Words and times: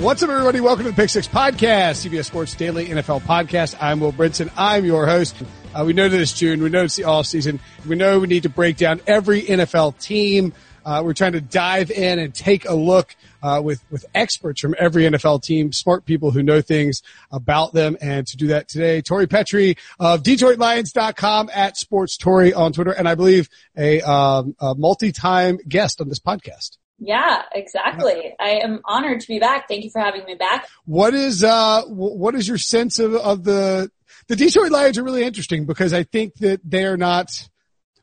What's 0.00 0.22
up, 0.22 0.30
everybody? 0.30 0.60
Welcome 0.60 0.86
to 0.86 0.92
the 0.92 0.96
Pick 0.96 1.10
Six 1.10 1.28
Podcast, 1.28 2.08
CBS 2.08 2.24
Sports 2.24 2.54
Daily 2.54 2.86
NFL 2.86 3.20
Podcast. 3.20 3.76
I'm 3.82 4.00
Will 4.00 4.14
Brinson. 4.14 4.50
I'm 4.56 4.86
your 4.86 5.04
host. 5.04 5.36
Uh, 5.74 5.84
we 5.84 5.92
know 5.92 6.08
that 6.08 6.18
it's 6.18 6.32
June. 6.32 6.62
We 6.62 6.70
know 6.70 6.84
it's 6.84 6.96
the 6.96 7.04
off 7.04 7.26
season. 7.26 7.60
We 7.86 7.96
know 7.96 8.18
we 8.18 8.26
need 8.26 8.44
to 8.44 8.48
break 8.48 8.78
down 8.78 9.02
every 9.06 9.42
NFL 9.42 9.98
team. 9.98 10.54
Uh, 10.86 11.02
we're 11.04 11.12
trying 11.12 11.32
to 11.32 11.42
dive 11.42 11.90
in 11.90 12.18
and 12.18 12.34
take 12.34 12.66
a 12.66 12.72
look 12.72 13.14
uh, 13.42 13.60
with 13.62 13.84
with 13.90 14.06
experts 14.14 14.62
from 14.62 14.74
every 14.78 15.02
NFL 15.02 15.42
team, 15.42 15.70
smart 15.70 16.06
people 16.06 16.30
who 16.30 16.42
know 16.42 16.62
things 16.62 17.02
about 17.30 17.74
them. 17.74 17.98
And 18.00 18.26
to 18.28 18.38
do 18.38 18.46
that 18.46 18.68
today, 18.68 19.02
Tori 19.02 19.26
Petry 19.26 19.76
of 19.98 20.22
DetroitLions.com 20.22 21.50
at 21.54 21.76
Sports 21.76 22.16
Tori 22.16 22.54
on 22.54 22.72
Twitter, 22.72 22.92
and 22.92 23.06
I 23.06 23.16
believe 23.16 23.50
a, 23.76 24.00
um, 24.00 24.56
a 24.60 24.74
multi-time 24.74 25.58
guest 25.68 26.00
on 26.00 26.08
this 26.08 26.20
podcast. 26.20 26.78
Yeah, 27.00 27.42
exactly. 27.52 28.34
I 28.38 28.60
am 28.62 28.80
honored 28.84 29.20
to 29.20 29.26
be 29.26 29.38
back. 29.38 29.68
Thank 29.68 29.84
you 29.84 29.90
for 29.90 30.00
having 30.00 30.24
me 30.26 30.34
back. 30.34 30.68
What 30.84 31.14
is 31.14 31.42
uh 31.42 31.82
what 31.86 32.34
is 32.34 32.46
your 32.46 32.58
sense 32.58 32.98
of 32.98 33.14
of 33.14 33.44
the 33.44 33.90
the 34.28 34.36
Detroit 34.36 34.70
Lions 34.70 34.98
are 34.98 35.02
really 35.02 35.24
interesting 35.24 35.64
because 35.64 35.92
I 35.92 36.04
think 36.04 36.34
that 36.36 36.60
they 36.62 36.84
are 36.84 36.98
not 36.98 37.48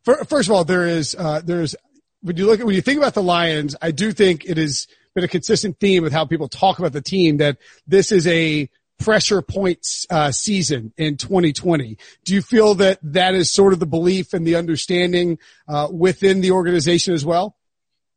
first 0.04 0.50
of 0.50 0.52
all 0.52 0.64
there 0.64 0.88
is 0.88 1.16
uh 1.16 1.42
there's 1.46 1.76
when 2.22 2.38
you 2.38 2.48
look 2.48 2.60
at 2.60 2.66
when 2.66 2.76
you 2.76 2.82
think 2.82 2.98
about 2.98 3.14
the 3.14 3.24
Lions, 3.24 3.76
I 3.82 3.92
do 3.92 4.12
think 4.12 4.46
it 4.46 4.58
has 4.58 4.88
been 5.14 5.24
a 5.24 5.28
consistent 5.28 5.80
theme 5.80 6.04
with 6.04 6.14
how 6.14 6.26
people 6.26 6.48
talk 6.48 6.80
about 6.80 6.94
the 6.94 7.02
team 7.02 7.38
that 7.38 7.58
this 7.86 8.12
is 8.12 8.26
a 8.28 8.70
pressure 9.00 9.42
points 9.42 10.08
uh, 10.10 10.32
season 10.32 10.92
in 10.98 11.18
2020. 11.18 11.98
Do 12.26 12.34
you 12.34 12.42
feel 12.42 12.74
that 12.76 13.00
that 13.04 13.36
is 13.36 13.52
sort 13.52 13.74
of 13.74 13.80
the 13.80 13.86
belief 13.86 14.34
and 14.34 14.46
the 14.46 14.56
understanding 14.56 15.38
uh, 15.68 15.88
within 15.92 16.42
the 16.42 16.52
organization 16.52 17.14
as 17.14 17.24
well? 17.24 17.57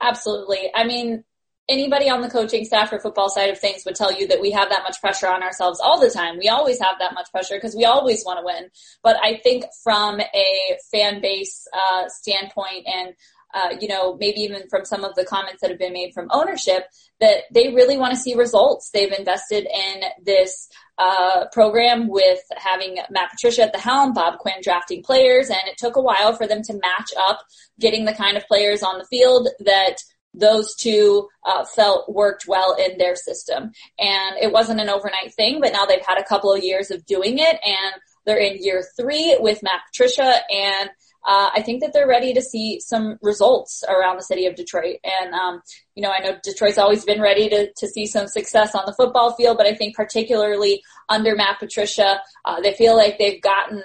Absolutely. 0.01 0.71
I 0.75 0.85
mean, 0.85 1.25
anybody 1.69 2.11
on 2.11 2.21
the 2.21 2.29
coaching 2.29 2.65
staff 2.65 2.93
or 2.93 2.99
football 2.99 3.31
side 3.31 3.51
of 3.51 3.59
things 3.59 3.85
would 3.85 3.95
tell 3.95 4.13
you 4.13 4.27
that 4.27 4.41
we 4.41 4.51
have 4.51 4.69
that 4.71 4.83
much 4.83 5.01
pressure 5.01 5.29
on 5.29 5.43
ourselves 5.43 5.81
all 5.81 6.01
the 6.01 6.11
time. 6.11 6.37
We 6.37 6.49
always 6.49 6.81
have 6.81 6.97
that 6.99 7.15
much 7.15 7.31
pressure 7.31 7.55
because 7.55 7.77
we 7.77 7.85
always 7.85 8.25
want 8.25 8.41
to 8.41 8.45
win. 8.45 8.71
But 9.03 9.17
I 9.23 9.39
think 9.43 9.65
from 9.85 10.21
a 10.21 10.79
fan 10.91 11.21
base 11.21 11.67
uh, 11.73 12.09
standpoint 12.09 12.87
and 12.87 13.15
uh, 13.55 13.75
you 13.81 13.89
know, 13.89 14.17
maybe 14.17 14.41
even 14.41 14.69
from 14.69 14.85
some 14.85 15.05
of 15.05 15.15
the 15.15 15.25
comments 15.25 15.61
that 15.61 15.71
have 15.71 15.79
been 15.79 15.93
made 15.93 16.13
from 16.13 16.29
ownership, 16.31 16.85
that 17.21 17.45
they 17.53 17.73
really 17.75 17.97
want 17.97 18.15
to 18.15 18.21
see 18.21 18.35
results. 18.35 18.91
They've 18.91 19.13
invested 19.13 19.67
in 19.67 20.03
this 20.23 20.69
uh, 20.99 21.47
program 21.53 22.09
with 22.09 22.41
having 22.57 22.99
Matt 23.11 23.31
Patricia 23.31 23.63
at 23.63 23.73
the 23.73 23.79
helm, 23.79 24.13
Bob 24.13 24.39
Quinn 24.39 24.61
drafting 24.63 25.03
players, 25.03 25.49
and 25.49 25.61
it 25.67 25.79
took 25.79 25.97
a 25.97 26.03
while 26.03 26.35
for 26.35 26.47
them 26.47 26.63
to 26.63 26.75
match 26.75 27.11
up 27.19 27.41
getting 27.79 28.05
the 28.05 28.13
kind 28.13 28.37
of 28.37 28.47
players 28.47 28.83
on 28.83 28.99
the 28.99 29.07
field 29.07 29.49
that 29.61 29.97
those 30.33 30.77
two 30.77 31.29
uh, 31.45 31.65
felt 31.65 32.13
worked 32.13 32.45
well 32.47 32.77
in 32.77 32.99
their 32.99 33.17
system. 33.17 33.73
And 33.99 34.37
it 34.41 34.53
wasn't 34.53 34.81
an 34.81 34.89
overnight 34.89 35.35
thing, 35.35 35.61
but 35.61 35.73
now 35.73 35.87
they've 35.87 36.07
had 36.07 36.19
a 36.21 36.25
couple 36.25 36.53
of 36.53 36.63
years 36.63 36.91
of 36.91 37.05
doing 37.07 37.39
it, 37.39 37.59
and 37.65 38.03
they're 38.27 38.39
in 38.39 38.63
year 38.63 38.85
three 38.97 39.37
with 39.41 39.63
Matt 39.63 39.81
Patricia, 39.91 40.35
and 40.51 40.91
uh, 41.27 41.51
I 41.55 41.63
think 41.63 41.83
that 41.83 41.93
they're 41.93 42.09
ready 42.09 42.33
to 42.33 42.43
see 42.43 42.81
some 42.81 43.19
results 43.23 43.85
around 43.89 44.17
the 44.17 44.23
city 44.23 44.47
of 44.47 44.55
Detroit. 44.55 44.97
And, 45.05 45.35
um, 45.35 45.63
you 45.95 46.03
know, 46.03 46.11
I 46.11 46.21
know 46.21 46.39
Detroit's 46.43 46.79
always 46.79 47.05
been 47.05 47.21
ready 47.21 47.49
to, 47.49 47.71
to 47.77 47.89
see 47.89 48.07
some 48.07 48.27
success 48.27 48.75
on 48.75 48.85
the 48.87 48.95
football 48.95 49.35
field, 49.35 49.59
but 49.59 49.67
I 49.67 49.75
think 49.75 49.95
particularly 49.95 50.83
under 51.09 51.37
Matt 51.37 51.59
Patricia, 51.59 52.21
uh, 52.45 52.61
they 52.61 52.73
feel 52.73 52.97
like 52.97 53.19
they've 53.19 53.43
gotten 53.43 53.83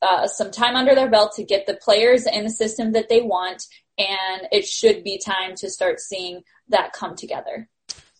uh, 0.00 0.26
some 0.26 0.50
time 0.50 0.76
under 0.76 0.94
their 0.94 1.10
belt 1.10 1.32
to 1.36 1.44
get 1.44 1.66
the 1.66 1.78
players 1.82 2.26
in 2.26 2.44
the 2.44 2.50
system 2.50 2.92
that 2.92 3.08
they 3.08 3.20
want. 3.20 3.62
And 3.98 4.48
it 4.50 4.64
should 4.64 5.04
be 5.04 5.20
time 5.24 5.54
to 5.56 5.68
start 5.68 6.00
seeing 6.00 6.42
that 6.68 6.92
come 6.92 7.14
together. 7.16 7.68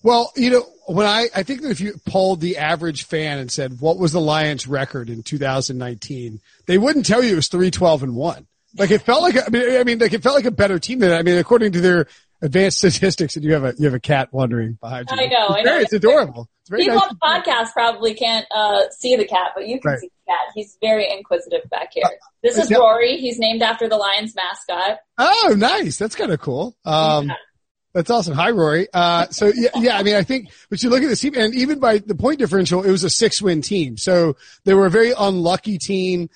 Well, 0.03 0.33
you 0.37 0.51
know, 0.51 0.67
when 0.87 1.07
I, 1.07 1.29
I 1.35 1.43
think 1.43 1.63
that 1.63 1.71
if 1.71 1.81
you 1.81 2.01
polled 2.07 2.41
the 2.41 2.59
average 2.59 3.05
fan 3.05 3.39
and 3.39 3.51
said, 3.51 3.81
what 3.81 3.99
was 3.99 4.13
the 4.13 4.21
Lions 4.21 4.67
record 4.67 5.09
in 5.09 5.23
2019? 5.23 6.41
They 6.67 6.79
wouldn't 6.79 7.07
tell 7.07 7.23
you 7.23 7.33
it 7.33 7.37
was 7.37 7.49
312 7.49 8.03
and 8.03 8.17
one. 8.17 8.47
Like 8.77 8.91
it 8.91 9.03
felt 9.03 9.23
like, 9.23 9.37
I 9.37 9.49
mean, 9.51 9.79
I 9.79 9.85
mean, 9.85 9.99
like 9.99 10.13
it 10.13 10.23
felt 10.23 10.35
like 10.35 10.47
a 10.47 10.51
better 10.51 10.79
team 10.79 10.99
than. 11.01 11.13
I 11.13 11.23
mean, 11.23 11.39
according 11.39 11.73
to 11.73 11.81
their 11.81 12.07
advanced 12.41 12.79
statistics, 12.83 13.37
and 13.37 13.45
you 13.45 13.53
have 13.53 13.65
a, 13.65 13.75
you 13.79 13.85
have 13.85 13.95
a 13.95 14.01
cat 14.01 14.33
wandering 14.33 14.79
behind 14.81 15.09
you. 15.11 15.17
I 15.19 15.27
know. 15.27 15.47
It's, 15.51 15.59
I 15.59 15.63
know. 15.63 15.79
it's 15.79 15.93
adorable. 15.93 16.49
It's 16.63 16.71
very 16.71 16.83
People 16.85 16.97
nice 16.97 17.09
on 17.11 17.19
the 17.21 17.51
podcast 17.51 17.73
probably 17.73 18.15
can't, 18.15 18.47
uh, 18.51 18.89
see 18.91 19.15
the 19.17 19.27
cat, 19.27 19.51
but 19.55 19.69
you 19.69 19.81
can 19.81 19.91
right. 19.91 20.01
see 20.01 20.09
the 20.09 20.33
cat. 20.33 20.53
He's 20.55 20.79
very 20.81 21.11
inquisitive 21.11 21.69
back 21.71 21.91
here. 21.93 22.05
This 22.43 22.57
is 22.57 22.71
Rory. 22.71 23.19
He's 23.19 23.39
named 23.39 23.63
after 23.63 23.89
the 23.89 23.97
Lions 23.97 24.35
mascot. 24.35 24.99
Oh, 25.19 25.55
nice. 25.57 25.99
That's 25.99 26.15
kind 26.15 26.33
of 26.33 26.41
cool. 26.41 26.77
Um, 26.85 27.29
yeah. 27.29 27.35
That's 27.95 28.11
awesome. 28.11 28.35
Hi, 28.35 28.51
Rory. 28.51 28.89
Uh, 28.93 29.27
so 29.29 29.53
yeah, 29.55 29.69
yeah, 29.77 29.99
I 29.99 30.03
mean, 30.03 30.15
I 30.15 30.23
think, 30.23 30.49
but 30.71 30.83
you 30.83 30.89
look 30.89 31.03
at 31.03 31.09
this 31.09 31.21
team 31.21 31.35
and 31.37 31.55
even 31.55 31.79
by 31.79 31.99
the 31.99 32.15
point 32.15 32.39
differential, 32.39 32.83
it 32.83 32.91
was 32.91 33.05
a 33.05 33.11
six 33.11 33.43
win 33.43 33.61
team. 33.61 33.99
So 33.99 34.37
they 34.65 34.73
were 34.73 34.87
a 34.87 34.91
very 34.91 35.13
unlucky 35.17 35.77
team. 35.77 36.31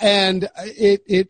And 0.00 0.48
it, 0.64 1.02
it, 1.06 1.28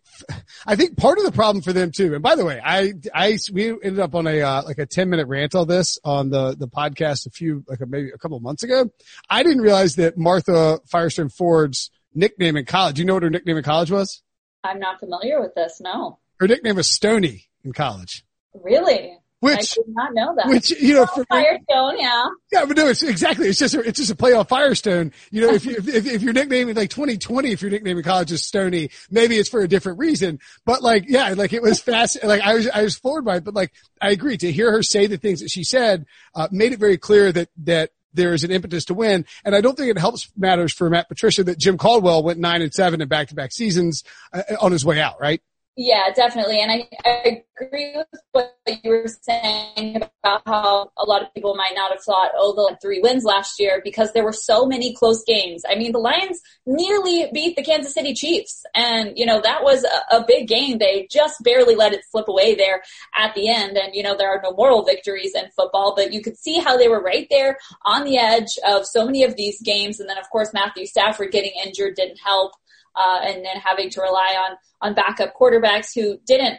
I 0.67 0.77
think 0.77 0.97
part 0.97 1.19
of 1.19 1.25
the 1.25 1.33
problem 1.33 1.63
for 1.63 1.75
them 1.75 1.93
too. 1.93 2.15
And 2.15 2.23
by 2.23 2.37
the 2.37 2.47
way, 2.47 2.59
I, 2.65 2.95
I, 3.15 3.39
we 3.53 3.69
ended 3.71 4.01
up 4.01 4.15
on 4.15 4.27
a, 4.27 4.41
uh, 4.41 4.63
like 4.65 4.79
a 4.79 4.87
10 4.87 5.11
minute 5.11 5.29
rant 5.29 5.55
on 5.55 5.69
this 5.69 5.99
on 6.03 6.31
the, 6.31 6.57
the 6.57 6.67
podcast 6.67 7.27
a 7.27 7.31
few, 7.31 7.63
like 7.69 7.81
a, 7.83 7.87
maybe 7.87 8.09
a 8.15 8.19
couple 8.19 8.39
of 8.39 8.43
months 8.43 8.63
ago. 8.63 8.89
I 9.29 9.43
didn't 9.43 9.61
realize 9.61 9.97
that 9.97 10.17
Martha 10.17 10.79
Firestone 10.87 11.29
Ford's 11.29 11.91
nickname 12.15 12.57
in 12.57 12.65
college. 12.65 12.97
Do 12.97 13.03
you 13.03 13.07
know 13.07 13.15
what 13.15 13.23
her 13.23 13.31
nickname 13.31 13.59
in 13.59 13.63
college 13.63 13.91
was? 13.91 14.23
I'm 14.65 14.79
not 14.79 14.99
familiar 15.01 15.43
with 15.43 15.55
this. 15.55 15.83
No. 15.83 16.19
Her 16.41 16.49
nickname 16.49 16.77
was 16.77 16.89
Stony 16.89 17.45
in 17.63 17.75
college. 17.75 18.25
Really? 18.55 19.19
Which, 19.45 19.77
I 19.79 19.83
did 19.83 19.95
not 19.95 20.15
know 20.15 20.35
that. 20.37 20.49
Which, 20.49 20.71
you 20.71 20.95
know, 20.95 21.07
for, 21.07 21.25
Firestone, 21.27 21.99
yeah. 21.99 22.25
Yeah, 22.51 22.65
but 22.65 22.77
no, 22.77 22.89
it's 22.89 23.03
exactly, 23.03 23.49
it's 23.49 23.59
just, 23.59 23.75
a, 23.75 23.81
it's 23.81 23.99
just 23.99 24.11
a 24.11 24.15
play 24.15 24.33
on 24.33 24.47
Firestone. 24.47 25.13
You 25.31 25.43
know, 25.43 25.51
if 25.53 25.67
you, 25.67 25.77
if, 25.77 26.07
if 26.07 26.23
your 26.23 26.33
nickname 26.33 26.69
is 26.71 26.77
like 26.77 26.91
2020, 26.91 27.51
if 27.51 27.61
your 27.61 27.71
nickname 27.71 27.99
in 27.99 28.05
college 28.05 28.33
is 28.33 28.45
Stony, 28.45 28.91
maybe 29.11 29.37
it's 29.37 29.49
for 29.49 29.61
a 29.61 29.69
different 29.69 29.99
reason. 29.99 30.41
But 30.65 30.83
like, 30.83 31.05
yeah, 31.09 31.35
like 31.37 31.53
it 31.53 31.63
was 31.63 31.81
fast, 31.81 32.25
like 32.25 32.41
I 32.41 32.55
was, 32.55 32.69
I 32.69 32.83
was 32.83 32.97
floored 32.97 33.25
by 33.25 33.37
it, 33.37 33.45
but 33.45 33.55
like, 33.55 33.73
I 34.01 34.11
agree 34.11 34.37
to 34.39 34.51
hear 34.51 34.73
her 34.73 34.83
say 34.83 35.07
the 35.07 35.19
things 35.19 35.41
that 35.41 35.51
she 35.51 35.63
said, 35.63 36.07
uh, 36.35 36.49
made 36.51 36.73
it 36.73 36.79
very 36.79 36.97
clear 36.97 37.31
that, 37.33 37.51
that, 37.65 37.91
there 38.15 38.33
is 38.33 38.45
an 38.45 38.53
impetus 38.53 38.85
to 38.85 38.95
win. 38.95 39.27
And 39.45 39.57
I 39.57 39.61
don't 39.61 39.77
think 39.77 39.91
it 39.91 39.99
helps 39.99 40.31
matters 40.37 40.73
for 40.73 40.89
Matt 40.89 41.09
Patricia 41.09 41.43
that 41.45 41.59
Jim 41.59 41.77
Caldwell 41.77 42.23
went 42.23 42.39
nine 42.39 42.63
and 42.63 42.73
seven 42.73 43.01
in 43.01 43.09
back 43.09 43.29
to 43.29 43.35
back 43.35 43.51
seasons 43.51 44.05
uh, 44.33 44.43
on 44.61 44.71
his 44.71 44.85
way 44.85 45.01
out, 45.01 45.21
right? 45.21 45.43
Yeah, 45.77 46.13
definitely. 46.15 46.61
And 46.61 46.71
I, 46.71 46.89
I 47.05 47.43
agree 47.61 47.97
with 47.97 48.07
what 48.31 48.55
you 48.85 48.91
were 48.91 49.09
saying 49.09 49.97
about 49.97 50.43
how 50.47 50.93
a 50.97 51.05
lot 51.05 51.23
of 51.23 51.35
people 51.35 51.57
might 51.57 51.73
not 51.75 51.91
have 51.91 52.01
thought, 52.01 52.31
oh, 52.37 52.55
the 52.55 52.77
three 52.81 53.01
wins 53.01 53.25
last 53.25 53.59
year 53.59 53.81
because 53.83 54.13
there 54.13 54.23
were 54.23 54.33
so 54.33 54.67
many 54.67 54.95
close 54.95 55.25
games. 55.25 55.65
I 55.69 55.75
mean, 55.75 55.91
the 55.91 55.99
Lions 55.99 56.41
nearly 56.65 57.29
beat 57.33 57.57
the 57.57 57.65
Kansas 57.65 57.93
City 57.93 58.15
Chiefs. 58.15 58.65
And, 58.77 59.19
you 59.19 59.27
know, 59.27 59.41
that 59.41 59.65
was 59.65 59.83
a, 59.83 60.19
a 60.19 60.25
big 60.25 60.47
game. 60.47 60.79
They 60.79 61.09
just 61.11 61.43
barely 61.43 61.75
let 61.75 61.93
it 61.93 62.03
slip 62.09 62.29
away 62.29 62.55
there 62.55 62.81
at 63.19 63.35
the 63.35 63.49
end. 63.49 63.77
And, 63.77 63.97
you 63.97 64.05
know, 64.05 64.17
there 64.17 64.31
are 64.31 64.41
no 64.45 64.53
moral 64.53 64.85
victories 64.85 65.33
in 65.35 65.51
football, 65.57 65.95
but 65.97 66.13
you 66.13 66.23
could 66.23 66.39
see 66.39 66.61
how 66.61 66.77
they 66.77 66.87
were 66.87 67.03
right 67.03 67.27
there 67.31 67.59
on 67.85 68.05
the 68.05 68.17
edge 68.17 68.59
of 68.65 68.87
so 68.87 69.05
many 69.05 69.25
of 69.25 69.35
these 69.35 69.61
games. 69.61 69.99
And 69.99 70.09
then, 70.09 70.19
of 70.19 70.31
course, 70.31 70.53
Matthew 70.55 70.87
Stafford 70.87 71.33
getting 71.33 71.53
injured 71.67 71.97
didn't 71.97 72.21
help 72.25 72.53
uh, 72.97 73.21
and 73.23 73.45
then 73.45 73.57
having 73.63 73.91
to 73.91 74.01
rely 74.01 74.37
on 74.39 74.57
on 74.81 74.95
backup 74.95 75.35
quarterbacks 75.35 75.95
who 75.95 76.19
didn't 76.27 76.59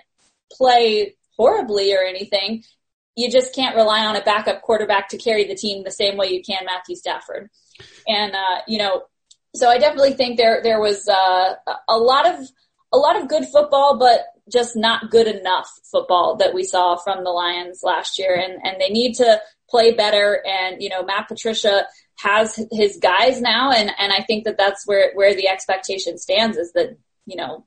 play 0.52 1.16
horribly 1.38 1.94
or 1.94 2.04
anything. 2.04 2.64
You 3.16 3.32
just 3.32 3.56
can't 3.56 3.76
rely 3.76 4.06
on 4.06 4.16
a 4.16 4.24
backup 4.24 4.62
quarterback 4.62 5.10
to 5.10 5.18
carry 5.18 5.46
the 5.46 5.56
team 5.56 5.84
the 5.84 5.92
same 5.92 6.18
way 6.18 6.28
you 6.28 6.44
can 6.44 6.66
Matthew 6.66 6.96
Stafford. 6.96 7.50
And 8.08 8.34
uh, 8.34 8.62
you 8.68 8.78
know, 8.78 9.04
so 9.56 9.70
I 9.70 9.78
definitely 9.78 10.14
think 10.14 10.38
there 10.38 10.62
there 10.62 10.80
was 10.80 11.08
uh, 11.08 11.56
a 11.88 11.98
lot 11.98 12.28
of 12.28 12.48
a 12.94 12.98
lot 12.98 13.20
of 13.20 13.28
good 13.28 13.46
football, 13.46 13.98
but 13.98 14.26
just 14.52 14.76
not 14.76 15.10
good 15.10 15.28
enough 15.28 15.70
football 15.92 16.36
that 16.38 16.54
we 16.54 16.64
saw 16.64 16.96
from 16.98 17.24
the 17.24 17.32
Lions 17.32 17.82
last 17.84 18.20
year, 18.20 18.36
and 18.36 18.54
and 18.64 18.80
they 18.80 18.90
need 18.90 19.14
to 19.16 19.42
play 19.70 19.94
better. 19.94 20.44
And 20.46 20.82
you 20.82 20.90
know, 20.90 21.04
Matt 21.04 21.28
Patricia 21.28 21.86
has 22.18 22.60
his 22.72 22.98
guys 22.98 23.42
now, 23.42 23.72
and 23.72 23.92
and 24.00 24.14
I 24.14 24.24
think 24.24 24.46
that 24.46 24.58
that's 24.58 24.86
where 24.86 25.12
where 25.14 25.36
the 25.36 25.48
expectation 25.48 26.18
stands 26.18 26.58
is 26.58 26.72
that 26.74 26.98
you 27.26 27.36
know 27.36 27.66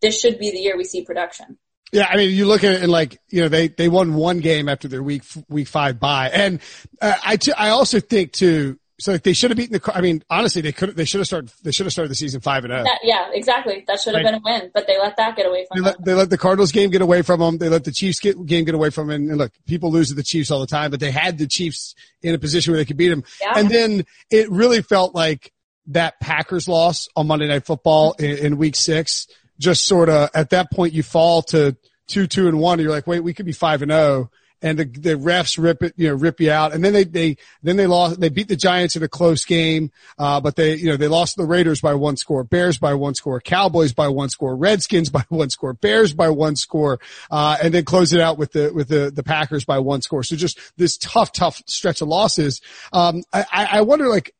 this 0.00 0.20
should 0.20 0.38
be 0.38 0.50
the 0.50 0.58
year 0.58 0.76
we 0.76 0.84
see 0.84 1.04
production. 1.04 1.58
Yeah, 1.92 2.08
I 2.10 2.16
mean, 2.16 2.30
you 2.30 2.46
look 2.46 2.64
at 2.64 2.72
it 2.72 2.82
and 2.82 2.90
like, 2.90 3.20
you 3.28 3.42
know, 3.42 3.48
they, 3.48 3.68
they 3.68 3.88
won 3.88 4.14
one 4.14 4.40
game 4.40 4.68
after 4.68 4.88
their 4.88 5.02
week, 5.02 5.22
week 5.48 5.68
five 5.68 6.00
bye. 6.00 6.28
And, 6.28 6.60
uh, 7.00 7.14
I, 7.24 7.36
t- 7.36 7.52
I 7.52 7.68
also 7.68 8.00
think 8.00 8.32
too, 8.32 8.80
so 9.00 9.12
like 9.12 9.22
they 9.22 9.32
should 9.32 9.50
have 9.50 9.58
beaten 9.58 9.72
the, 9.72 9.92
I 9.94 10.00
mean, 10.00 10.22
honestly, 10.30 10.62
they 10.62 10.72
could, 10.72 10.96
they 10.96 11.04
should 11.04 11.20
have 11.20 11.26
started, 11.26 11.52
they 11.62 11.72
should 11.72 11.86
have 11.86 11.92
started 11.92 12.10
the 12.10 12.14
season 12.14 12.40
five 12.40 12.64
and 12.64 12.72
oh. 12.72 12.84
Yeah, 13.02 13.28
exactly. 13.32 13.84
That 13.86 14.00
should 14.00 14.14
have 14.14 14.22
been 14.22 14.34
a 14.34 14.40
win, 14.44 14.70
but 14.72 14.86
they 14.86 14.98
let 14.98 15.16
that 15.16 15.36
get 15.36 15.46
away 15.46 15.66
from 15.68 15.82
they 15.82 15.90
them. 15.90 15.94
Let, 15.98 16.04
they 16.04 16.14
let 16.14 16.30
the 16.30 16.38
Cardinals 16.38 16.70
game 16.70 16.90
get 16.90 17.02
away 17.02 17.22
from 17.22 17.40
them. 17.40 17.58
They 17.58 17.68
let 17.68 17.84
the 17.84 17.92
Chiefs 17.92 18.20
get, 18.20 18.44
game 18.46 18.64
get 18.64 18.74
away 18.74 18.90
from 18.90 19.08
them. 19.08 19.28
And 19.28 19.38
look, 19.38 19.52
people 19.66 19.90
lose 19.90 20.08
to 20.08 20.14
the 20.14 20.22
Chiefs 20.22 20.50
all 20.50 20.60
the 20.60 20.66
time, 20.66 20.90
but 20.90 21.00
they 21.00 21.10
had 21.10 21.38
the 21.38 21.46
Chiefs 21.46 21.94
in 22.22 22.34
a 22.34 22.38
position 22.38 22.72
where 22.72 22.78
they 22.78 22.84
could 22.84 22.96
beat 22.96 23.08
them. 23.08 23.24
Yeah. 23.40 23.54
And 23.56 23.68
then 23.68 24.06
it 24.30 24.50
really 24.50 24.82
felt 24.82 25.14
like 25.14 25.52
that 25.88 26.20
Packers 26.20 26.68
loss 26.68 27.08
on 27.16 27.26
Monday 27.26 27.48
Night 27.48 27.66
Football 27.66 28.14
mm-hmm. 28.14 28.24
in, 28.24 28.52
in 28.52 28.58
week 28.58 28.76
six 28.76 29.26
just 29.58 29.84
sort 29.84 30.08
of 30.08 30.30
at 30.34 30.50
that 30.50 30.70
point 30.70 30.92
you 30.92 31.02
fall 31.02 31.42
to 31.42 31.76
two, 32.06 32.26
two 32.26 32.48
and 32.48 32.58
one. 32.58 32.78
And 32.78 32.84
you're 32.84 32.92
like, 32.92 33.06
wait, 33.06 33.20
we 33.20 33.34
could 33.34 33.46
be 33.46 33.52
five 33.52 33.82
and 33.82 33.90
zero. 33.90 34.30
And 34.64 34.78
the, 34.78 34.84
the 34.84 35.14
refs 35.16 35.62
rip 35.62 35.82
it, 35.82 35.92
you 35.96 36.08
know, 36.08 36.14
rip 36.14 36.40
you 36.40 36.50
out. 36.50 36.72
And 36.72 36.82
then 36.82 36.94
they, 36.94 37.04
they, 37.04 37.36
then 37.62 37.76
they 37.76 37.86
lost, 37.86 38.18
they 38.18 38.30
beat 38.30 38.48
the 38.48 38.56
Giants 38.56 38.96
in 38.96 39.02
a 39.02 39.08
close 39.08 39.44
game. 39.44 39.92
Uh, 40.18 40.40
but 40.40 40.56
they, 40.56 40.76
you 40.76 40.86
know, 40.86 40.96
they 40.96 41.06
lost 41.06 41.36
the 41.36 41.44
Raiders 41.44 41.82
by 41.82 41.92
one 41.92 42.16
score, 42.16 42.44
Bears 42.44 42.78
by 42.78 42.94
one 42.94 43.14
score, 43.14 43.40
Cowboys 43.40 43.92
by 43.92 44.08
one 44.08 44.30
score, 44.30 44.56
Redskins 44.56 45.10
by 45.10 45.22
one 45.28 45.50
score, 45.50 45.74
Bears 45.74 46.14
by 46.14 46.30
one 46.30 46.56
score, 46.56 46.98
uh, 47.30 47.58
and 47.62 47.74
then 47.74 47.84
close 47.84 48.14
it 48.14 48.20
out 48.20 48.38
with 48.38 48.52
the, 48.52 48.72
with 48.72 48.88
the, 48.88 49.12
the 49.14 49.22
Packers 49.22 49.66
by 49.66 49.78
one 49.78 50.00
score. 50.00 50.22
So 50.22 50.34
just 50.34 50.58
this 50.78 50.96
tough, 50.96 51.30
tough 51.32 51.62
stretch 51.66 52.00
of 52.00 52.08
losses. 52.08 52.62
Um, 52.92 53.22
I, 53.32 53.44
I 53.52 53.80
wonder 53.82 54.08
like, 54.08 54.34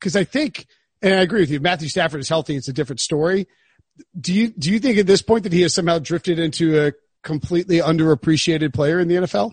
cause 0.00 0.16
I 0.16 0.24
think, 0.24 0.66
and 1.00 1.14
I 1.14 1.22
agree 1.22 1.40
with 1.40 1.50
you, 1.50 1.60
Matthew 1.60 1.88
Stafford 1.88 2.20
is 2.20 2.28
healthy. 2.28 2.56
It's 2.56 2.68
a 2.68 2.72
different 2.72 3.00
story 3.00 3.46
do 4.18 4.32
you 4.32 4.48
do 4.48 4.70
you 4.70 4.78
think 4.78 4.98
at 4.98 5.06
this 5.06 5.22
point 5.22 5.44
that 5.44 5.52
he 5.52 5.62
has 5.62 5.74
somehow 5.74 5.98
drifted 5.98 6.38
into 6.38 6.80
a 6.80 6.92
completely 7.22 7.78
underappreciated 7.78 8.72
player 8.72 8.98
in 8.98 9.08
the 9.08 9.16
NFL? 9.16 9.52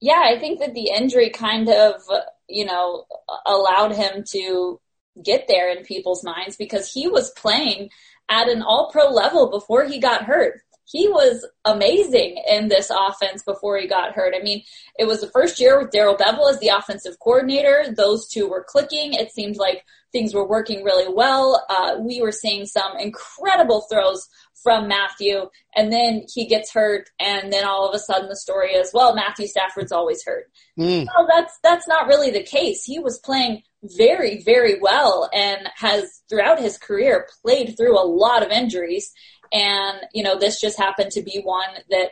Yeah, 0.00 0.22
I 0.24 0.38
think 0.38 0.60
that 0.60 0.74
the 0.74 0.90
injury 0.96 1.30
kind 1.30 1.68
of, 1.68 2.02
you 2.48 2.64
know, 2.64 3.04
allowed 3.46 3.94
him 3.94 4.24
to 4.32 4.80
get 5.22 5.48
there 5.48 5.70
in 5.70 5.84
people's 5.84 6.22
minds 6.22 6.56
because 6.56 6.92
he 6.92 7.08
was 7.08 7.30
playing 7.30 7.88
at 8.28 8.48
an 8.48 8.62
all 8.62 8.90
pro 8.90 9.08
level 9.08 9.50
before 9.50 9.84
he 9.84 9.98
got 9.98 10.24
hurt. 10.24 10.60
He 10.84 11.08
was 11.08 11.44
amazing 11.64 12.42
in 12.48 12.68
this 12.68 12.90
offense 12.90 13.42
before 13.42 13.76
he 13.78 13.88
got 13.88 14.12
hurt. 14.12 14.34
I 14.38 14.42
mean, 14.42 14.62
it 14.98 15.06
was 15.06 15.20
the 15.20 15.30
first 15.30 15.58
year 15.58 15.80
with 15.80 15.90
Darrell 15.90 16.16
Bevell 16.16 16.50
as 16.50 16.60
the 16.60 16.68
offensive 16.68 17.18
coordinator. 17.18 17.86
Those 17.96 18.28
two 18.28 18.48
were 18.48 18.64
clicking. 18.68 19.14
It 19.14 19.32
seemed 19.32 19.56
like 19.56 19.84
things 20.16 20.32
were 20.32 20.48
working 20.48 20.82
really 20.82 21.12
well. 21.12 21.62
Uh, 21.68 21.96
we 22.00 22.22
were 22.22 22.32
seeing 22.32 22.64
some 22.64 22.96
incredible 22.98 23.82
throws 23.90 24.26
from 24.62 24.88
Matthew, 24.88 25.48
and 25.76 25.92
then 25.92 26.22
he 26.32 26.46
gets 26.46 26.72
hurt, 26.72 27.10
and 27.20 27.52
then 27.52 27.66
all 27.66 27.86
of 27.86 27.94
a 27.94 27.98
sudden 27.98 28.28
the 28.28 28.36
story 28.36 28.70
is, 28.70 28.90
well, 28.94 29.14
Matthew 29.14 29.46
Stafford's 29.46 29.92
always 29.92 30.24
hurt. 30.24 30.46
Mm. 30.78 31.06
Well, 31.06 31.28
that's 31.28 31.58
that's 31.62 31.86
not 31.86 32.06
really 32.06 32.30
the 32.30 32.42
case. 32.42 32.82
He 32.82 32.98
was 32.98 33.18
playing 33.18 33.62
very, 33.96 34.42
very 34.42 34.80
well, 34.80 35.28
and 35.34 35.68
has 35.76 36.22
throughout 36.30 36.58
his 36.58 36.78
career 36.78 37.28
played 37.42 37.76
through 37.76 37.98
a 37.98 38.08
lot 38.08 38.42
of 38.42 38.50
injuries. 38.50 39.12
And 39.52 39.98
you 40.14 40.22
know, 40.22 40.38
this 40.38 40.58
just 40.60 40.78
happened 40.78 41.10
to 41.12 41.22
be 41.22 41.42
one 41.44 41.68
that 41.90 42.10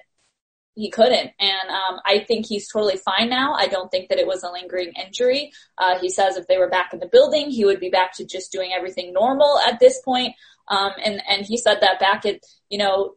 he 0.75 0.91
couldn't. 0.91 1.31
And 1.39 1.71
um, 1.71 2.01
I 2.05 2.25
think 2.27 2.47
he's 2.47 2.71
totally 2.71 2.97
fine 2.97 3.29
now. 3.29 3.55
I 3.55 3.67
don't 3.67 3.91
think 3.91 4.09
that 4.09 4.19
it 4.19 4.27
was 4.27 4.43
a 4.43 4.51
lingering 4.51 4.93
injury. 4.93 5.53
Uh, 5.79 5.99
he 5.99 6.11
says 6.11 6.37
if 6.37 6.47
they 6.47 6.59
were 6.59 6.69
back 6.69 6.93
in 6.93 7.01
the 7.01 7.09
building, 7.11 7.51
he 7.51 7.65
would 7.65 7.81
be 7.81 7.91
back 7.91 8.13
to 8.15 8.25
just 8.25 8.53
doing 8.53 8.73
everything 8.75 9.13
normal 9.13 9.59
at 9.67 9.79
this 9.79 10.01
point. 10.01 10.35
Um, 10.69 10.93
and 11.05 11.23
and 11.29 11.47
he 11.47 11.57
said 11.57 11.79
that 11.81 12.01
back 12.01 12.25
at 12.25 12.41
you 12.71 12.79
know 12.79 13.17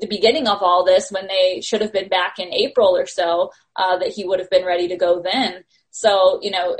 the 0.00 0.06
beginning 0.06 0.46
of 0.46 0.62
all 0.62 0.84
this 0.84 1.10
when 1.10 1.26
they 1.26 1.60
should 1.62 1.80
have 1.80 1.92
been 1.92 2.08
back 2.08 2.38
in 2.38 2.52
April 2.52 2.96
or 2.96 3.06
so 3.06 3.50
uh, 3.76 3.96
that 3.98 4.10
he 4.10 4.24
would 4.24 4.40
have 4.40 4.50
been 4.50 4.64
ready 4.64 4.88
to 4.88 4.96
go 4.96 5.22
then. 5.22 5.64
So 5.90 6.38
you 6.42 6.50
know 6.50 6.76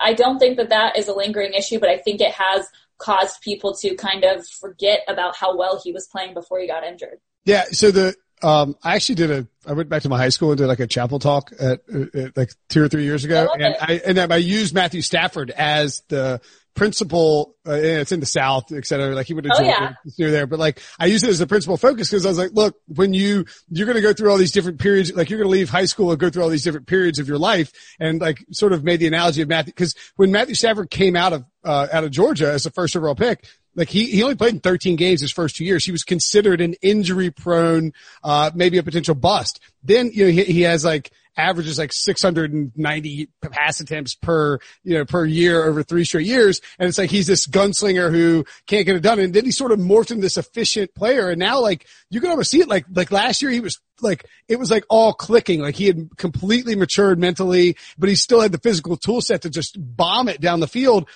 I 0.00 0.14
don't 0.14 0.38
think 0.38 0.56
that 0.56 0.70
that 0.70 0.96
is 0.96 1.08
a 1.08 1.14
lingering 1.14 1.52
issue, 1.52 1.78
but 1.78 1.90
I 1.90 1.98
think 1.98 2.20
it 2.20 2.32
has 2.32 2.66
caused 2.98 3.42
people 3.42 3.74
to 3.74 3.94
kind 3.94 4.24
of 4.24 4.46
forget 4.46 5.00
about 5.06 5.36
how 5.36 5.56
well 5.56 5.80
he 5.82 5.92
was 5.92 6.06
playing 6.06 6.34
before 6.34 6.58
he 6.60 6.66
got 6.66 6.82
injured. 6.82 7.18
Yeah. 7.44 7.64
So 7.72 7.90
the 7.90 8.16
um, 8.42 8.76
I 8.82 8.96
actually 8.96 9.14
did 9.16 9.30
a, 9.30 9.46
I 9.66 9.72
went 9.72 9.88
back 9.88 10.02
to 10.02 10.08
my 10.08 10.18
high 10.18 10.28
school 10.28 10.50
and 10.50 10.58
did 10.58 10.66
like 10.66 10.80
a 10.80 10.86
chapel 10.86 11.18
talk 11.18 11.52
at, 11.58 11.80
at 12.14 12.36
like 12.36 12.52
two 12.68 12.82
or 12.82 12.88
three 12.88 13.04
years 13.04 13.24
ago. 13.24 13.48
I 13.50 13.54
and 13.54 13.62
it. 13.62 13.76
I, 13.80 13.92
and 14.20 14.32
I 14.32 14.36
used 14.36 14.74
Matthew 14.74 15.02
Stafford 15.02 15.50
as 15.50 16.02
the 16.08 16.40
principal, 16.74 17.56
uh, 17.66 17.72
it's 17.72 18.12
in 18.12 18.20
the 18.20 18.26
South, 18.26 18.70
et 18.70 18.84
cetera. 18.86 19.14
Like 19.14 19.26
he 19.26 19.32
would 19.32 19.46
have 19.46 19.54
oh, 19.58 19.62
yeah. 19.62 19.94
near 20.18 20.30
there, 20.30 20.46
but 20.46 20.58
like 20.58 20.80
I 21.00 21.06
used 21.06 21.24
it 21.24 21.30
as 21.30 21.38
the 21.38 21.46
principal 21.46 21.78
focus 21.78 22.10
because 22.10 22.26
I 22.26 22.28
was 22.28 22.38
like, 22.38 22.50
look, 22.52 22.76
when 22.86 23.14
you, 23.14 23.46
you're 23.70 23.86
going 23.86 23.96
to 23.96 24.02
go 24.02 24.12
through 24.12 24.30
all 24.30 24.36
these 24.36 24.52
different 24.52 24.78
periods, 24.78 25.14
like 25.14 25.30
you're 25.30 25.38
going 25.38 25.48
to 25.48 25.52
leave 25.52 25.70
high 25.70 25.86
school 25.86 26.10
and 26.10 26.20
go 26.20 26.28
through 26.28 26.42
all 26.42 26.50
these 26.50 26.64
different 26.64 26.86
periods 26.86 27.18
of 27.18 27.28
your 27.28 27.38
life 27.38 27.72
and 27.98 28.20
like 28.20 28.44
sort 28.52 28.74
of 28.74 28.84
made 28.84 29.00
the 29.00 29.06
analogy 29.06 29.40
of 29.40 29.48
Matthew, 29.48 29.72
cause 29.72 29.94
when 30.16 30.30
Matthew 30.30 30.54
Stafford 30.54 30.90
came 30.90 31.16
out 31.16 31.32
of, 31.32 31.44
uh, 31.64 31.88
out 31.90 32.04
of 32.04 32.10
Georgia 32.10 32.52
as 32.52 32.66
a 32.66 32.70
first 32.70 32.94
overall 32.94 33.14
pick, 33.14 33.48
like 33.76 33.88
he, 33.88 34.06
he 34.06 34.22
only 34.22 34.34
played 34.34 34.54
in 34.54 34.60
13 34.60 34.96
games 34.96 35.20
his 35.20 35.30
first 35.30 35.54
two 35.54 35.64
years. 35.64 35.84
He 35.84 35.92
was 35.92 36.02
considered 36.02 36.60
an 36.60 36.74
injury 36.82 37.30
prone, 37.30 37.92
uh, 38.24 38.50
maybe 38.54 38.78
a 38.78 38.82
potential 38.82 39.14
bust. 39.14 39.60
Then, 39.84 40.10
you 40.12 40.24
know, 40.24 40.30
he, 40.32 40.44
he 40.44 40.62
has 40.62 40.84
like, 40.84 41.12
averages 41.36 41.78
like 41.78 41.92
690 41.92 43.28
pass 43.42 43.80
attempts 43.80 44.14
per, 44.14 44.58
you 44.82 44.96
know, 44.96 45.04
per 45.04 45.24
year 45.24 45.64
over 45.64 45.82
three 45.82 46.04
straight 46.04 46.26
years. 46.26 46.60
And 46.78 46.88
it's 46.88 46.98
like 46.98 47.10
he's 47.10 47.26
this 47.26 47.46
gunslinger 47.46 48.10
who 48.10 48.44
can't 48.66 48.86
get 48.86 48.96
it 48.96 49.02
done. 49.02 49.18
And 49.18 49.34
then 49.34 49.44
he 49.44 49.50
sort 49.50 49.72
of 49.72 49.78
morphed 49.78 50.10
into 50.10 50.22
this 50.22 50.36
efficient 50.36 50.94
player. 50.94 51.28
And 51.28 51.38
now 51.38 51.60
like 51.60 51.86
you 52.10 52.20
can 52.20 52.30
almost 52.30 52.50
see 52.50 52.60
it 52.60 52.68
like, 52.68 52.86
like 52.92 53.10
last 53.10 53.42
year 53.42 53.50
he 53.50 53.60
was 53.60 53.80
like, 54.00 54.24
it 54.48 54.58
was 54.58 54.70
like 54.70 54.84
all 54.88 55.12
clicking. 55.12 55.60
Like 55.60 55.76
he 55.76 55.86
had 55.86 56.16
completely 56.16 56.74
matured 56.74 57.18
mentally, 57.18 57.76
but 57.98 58.08
he 58.08 58.14
still 58.14 58.40
had 58.40 58.52
the 58.52 58.58
physical 58.58 58.96
tool 58.96 59.20
set 59.20 59.42
to 59.42 59.50
just 59.50 59.76
bomb 59.78 60.28
it 60.28 60.40
down 60.40 60.60
the 60.60 60.66
field 60.66 61.06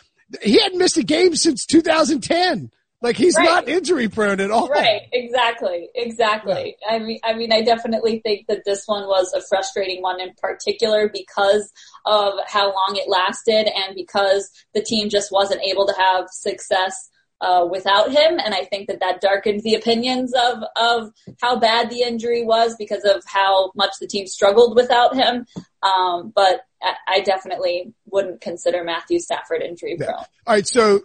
he 0.43 0.61
hadn't 0.61 0.79
missed 0.79 0.97
a 0.97 1.03
game 1.03 1.35
since 1.37 1.67
2010. 1.67 2.71
Like 3.03 3.17
he's 3.17 3.35
right. 3.37 3.45
not 3.45 3.69
injury 3.69 4.09
prone 4.09 4.41
at 4.41 4.51
all. 4.51 4.69
Right. 4.69 5.03
Exactly. 5.13 5.89
Exactly. 5.95 6.77
Yeah. 6.83 6.97
I 6.97 6.99
mean, 6.99 7.19
I 7.25 7.33
mean, 7.33 7.51
I 7.51 7.63
definitely 7.63 8.21
think 8.21 8.47
that 8.49 8.65
this 8.67 8.83
one 8.85 9.07
was 9.07 9.33
a 9.33 9.41
frustrating 9.41 10.03
one 10.03 10.21
in 10.21 10.35
particular 10.35 11.09
because 11.09 11.73
of 12.05 12.35
how 12.47 12.67
long 12.67 12.97
it 12.97 13.09
lasted 13.09 13.69
and 13.75 13.95
because 13.95 14.51
the 14.75 14.83
team 14.83 15.09
just 15.09 15.33
wasn't 15.33 15.63
able 15.63 15.87
to 15.87 15.95
have 15.97 16.29
success 16.29 17.09
uh, 17.41 17.67
without 17.71 18.11
him. 18.11 18.39
And 18.39 18.55
I 18.55 18.65
think 18.65 18.89
that 18.89 19.01
that 19.01 19.23
darkened 19.23 19.63
the 19.63 19.75
opinions 19.75 20.35
of, 20.35 20.63
of 20.77 21.11
how 21.41 21.59
bad 21.59 21.89
the 21.89 22.03
injury 22.03 22.45
was 22.45 22.77
because 22.79 23.05
of 23.05 23.23
how 23.27 23.73
much 23.75 23.93
the 23.99 24.07
team 24.07 24.27
struggled 24.27 24.77
without 24.77 25.15
him. 25.15 25.47
Um, 25.83 26.33
but 26.35 26.67
I 27.07 27.21
definitely 27.21 27.93
wouldn't 28.07 28.41
consider 28.41 28.85
Matthew 28.85 29.19
Stafford 29.19 29.63
injury 29.63 29.97
prone. 29.97 30.09
Yeah. 30.11 30.25
All 30.47 30.55
right. 30.55 30.67
So, 30.67 31.01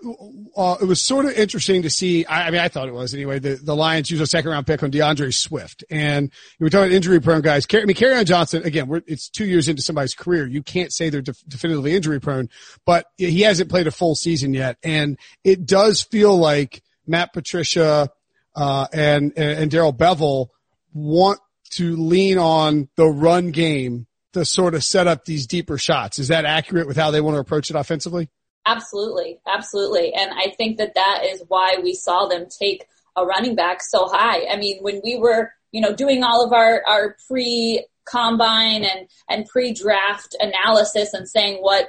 uh, 0.55 0.77
it 0.82 0.86
was 0.86 1.01
sort 1.01 1.25
of 1.25 1.34
interesting 1.34 1.82
to 1.82 1.89
see. 1.89 2.25
I, 2.25 2.48
I, 2.48 2.51
mean, 2.51 2.62
I 2.62 2.70
thought 2.70 2.88
it 2.88 2.94
was 2.94 3.13
anyway. 3.13 3.39
The, 3.39 3.55
the 3.55 3.75
Lions 3.75 4.10
used 4.10 4.24
a 4.24 4.27
second 4.27 4.51
round 4.51 4.67
pick 4.67 4.84
on 4.84 4.91
DeAndre 4.91 5.34
Swift 5.34 5.84
and 5.89 6.32
we're 6.60 6.70
talking 6.70 6.94
injury 6.94 7.20
prone 7.20 7.41
guys. 7.41 7.65
I 7.74 7.84
mean, 7.84 7.96
on 8.01 8.25
Johnson, 8.25 8.63
again, 8.63 9.03
it's 9.08 9.29
two 9.29 9.46
years 9.46 9.67
into 9.67 9.82
somebody's 9.82 10.13
career. 10.13 10.48
You 10.48 10.63
can't 10.63 10.94
say 10.94 11.10
they're 11.10 11.22
def- 11.22 11.44
definitively 11.48 11.96
injury 11.96 12.22
prone, 12.22 12.50
but 12.86 13.05
he 13.17 13.41
hasn't 13.41 13.70
played 13.70 13.88
a 13.88 13.91
full 13.91 14.15
season 14.15 14.53
yet. 14.53 14.77
And 14.84 15.17
it 15.44 15.65
does 15.65 16.01
feel 16.01 16.38
like 16.38 16.84
Matt 17.05 17.34
Patricia, 17.34 18.10
uh, 18.55 18.88
and, 18.94 19.34
and, 19.36 19.60
and 19.60 19.72
Darrell 19.72 19.94
Bevell 19.94 20.48
want 20.94 21.39
to 21.72 21.98
lean 21.98 22.38
on 22.38 22.88
the 22.96 23.08
run 23.08 23.51
game 23.51 24.08
to 24.36 24.46
sort 24.46 24.75
of 24.75 24.84
set 24.84 25.08
up 25.08 25.24
these 25.24 25.48
deeper 25.48 25.77
shots. 25.77 26.20
Is 26.20 26.27
that 26.27 26.44
accurate 26.44 26.88
with 26.88 26.98
how 26.98 27.10
they 27.10 27.22
want 27.22 27.36
to 27.36 27.39
approach 27.39 27.70
it 27.70 27.75
offensively? 27.75 28.30
Absolutely. 28.65 29.39
Absolutely. 29.48 30.13
And 30.13 30.32
I 30.34 30.54
think 30.58 30.77
that 30.77 30.96
that 30.96 31.24
is 31.24 31.42
why 31.48 31.77
we 31.82 31.94
saw 31.94 32.27
them 32.27 32.48
take 32.60 32.86
a 33.15 33.25
running 33.25 33.56
back 33.56 33.82
so 33.82 34.08
high. 34.08 34.46
I 34.51 34.58
mean, 34.58 34.80
when 34.82 35.00
we 35.04 35.18
were, 35.18 35.54
you 35.72 35.80
know, 35.80 35.96
doing 35.96 36.22
all 36.24 36.46
of 36.46 36.51
our, 36.51 36.84
our 36.86 37.15
pre 37.27 37.86
combine 38.06 38.84
and, 38.84 39.08
and 39.30 39.46
pre 39.48 39.74
draft 39.74 40.36
analysis 40.39 41.13
and 41.13 41.27
saying 41.30 41.60
what 41.62 41.88